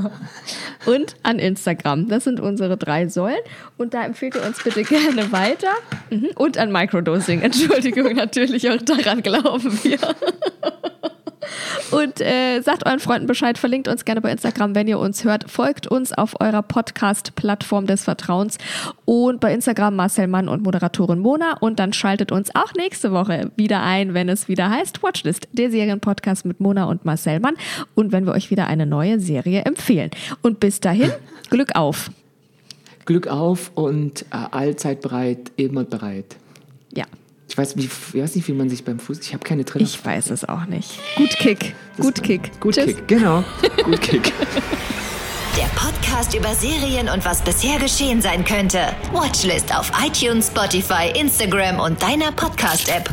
und 0.86 1.16
an 1.22 1.38
Instagram. 1.38 2.08
Das 2.08 2.24
sind 2.24 2.40
unsere 2.40 2.76
drei 2.76 3.08
Säulen. 3.08 3.40
Und 3.78 3.94
da 3.94 4.04
empfehlt 4.04 4.34
ihr 4.34 4.44
uns 4.46 4.62
bitte 4.62 4.82
gerne 4.84 5.32
weiter. 5.32 5.72
Mhm. 6.10 6.28
Und 6.36 6.58
an 6.58 6.70
Microdosing. 6.70 7.40
Entschuldigung, 7.42 8.14
natürlich 8.14 8.70
auch 8.70 8.82
daran 8.82 9.22
glauben 9.22 9.78
wir. 9.82 9.98
Und 11.90 12.20
äh, 12.20 12.60
sagt 12.60 12.86
euren 12.86 13.00
Freunden 13.00 13.26
Bescheid, 13.26 13.56
verlinkt 13.56 13.88
uns 13.88 14.04
gerne 14.04 14.20
bei 14.20 14.30
Instagram, 14.30 14.74
wenn 14.74 14.88
ihr 14.88 14.98
uns 14.98 15.24
hört. 15.24 15.50
Folgt 15.50 15.86
uns 15.86 16.12
auf 16.12 16.38
eurer 16.40 16.62
Podcast-Plattform 16.62 17.86
des 17.86 18.04
Vertrauens 18.04 18.58
und 19.06 19.40
bei 19.40 19.54
Instagram 19.54 19.96
Marcel 19.96 20.26
Mann 20.26 20.48
und 20.48 20.62
Moderatorin 20.62 21.18
Mona. 21.18 21.56
Und 21.60 21.78
dann 21.78 21.92
schaltet 21.92 22.30
uns 22.30 22.54
auch 22.54 22.74
nächste 22.74 23.12
Woche 23.12 23.50
wieder 23.56 23.82
ein, 23.82 24.12
wenn 24.12 24.28
es 24.28 24.48
wieder 24.48 24.68
heißt 24.70 25.02
Watchlist, 25.02 25.48
der 25.52 25.70
Serienpodcast 25.70 26.44
mit 26.44 26.60
Mona 26.60 26.84
und 26.84 27.04
Marcel 27.04 27.40
Mann. 27.40 27.54
Und 27.94 28.12
wenn 28.12 28.26
wir 28.26 28.32
euch 28.32 28.50
wieder 28.50 28.66
eine 28.66 28.84
neue 28.84 29.18
Serie 29.18 29.62
empfehlen. 29.62 30.10
Und 30.42 30.60
bis 30.60 30.80
dahin, 30.80 31.10
Glück 31.48 31.74
auf. 31.74 32.10
Glück 33.06 33.28
auf 33.28 33.70
und 33.74 34.22
äh, 34.30 34.36
allzeit 34.50 35.00
bereit, 35.00 35.52
immer 35.56 35.84
bereit. 35.84 36.36
Ja, 36.94 37.04
weiß, 37.58 37.76
wie, 37.76 37.84
ich 37.84 38.22
weiß 38.22 38.36
nicht, 38.36 38.48
wie 38.48 38.52
man 38.52 38.70
sich 38.70 38.84
beim 38.84 38.98
Fuß. 38.98 39.18
Ich 39.20 39.34
habe 39.34 39.44
keine 39.44 39.64
Trainer. 39.64 39.84
ich 39.84 40.04
weiß 40.04 40.30
es 40.30 40.44
auch 40.44 40.66
nicht. 40.66 40.98
Gut 41.16 41.30
Kick. 41.30 41.74
Gut 41.98 42.22
Kick. 42.22 42.60
Gut 42.60 42.74
Tschüss. 42.76 42.86
Kick, 42.86 43.08
genau. 43.08 43.44
Gut 43.84 44.00
Kick. 44.00 44.32
Der 45.56 45.66
Podcast 45.74 46.34
über 46.34 46.54
Serien 46.54 47.08
und 47.08 47.24
was 47.24 47.42
bisher 47.42 47.78
geschehen 47.78 48.22
sein 48.22 48.44
könnte. 48.44 48.94
Watchlist 49.12 49.76
auf 49.76 49.90
iTunes, 50.04 50.46
Spotify, 50.46 51.10
Instagram 51.18 51.80
und 51.80 52.00
deiner 52.00 52.30
Podcast-App. 52.30 53.10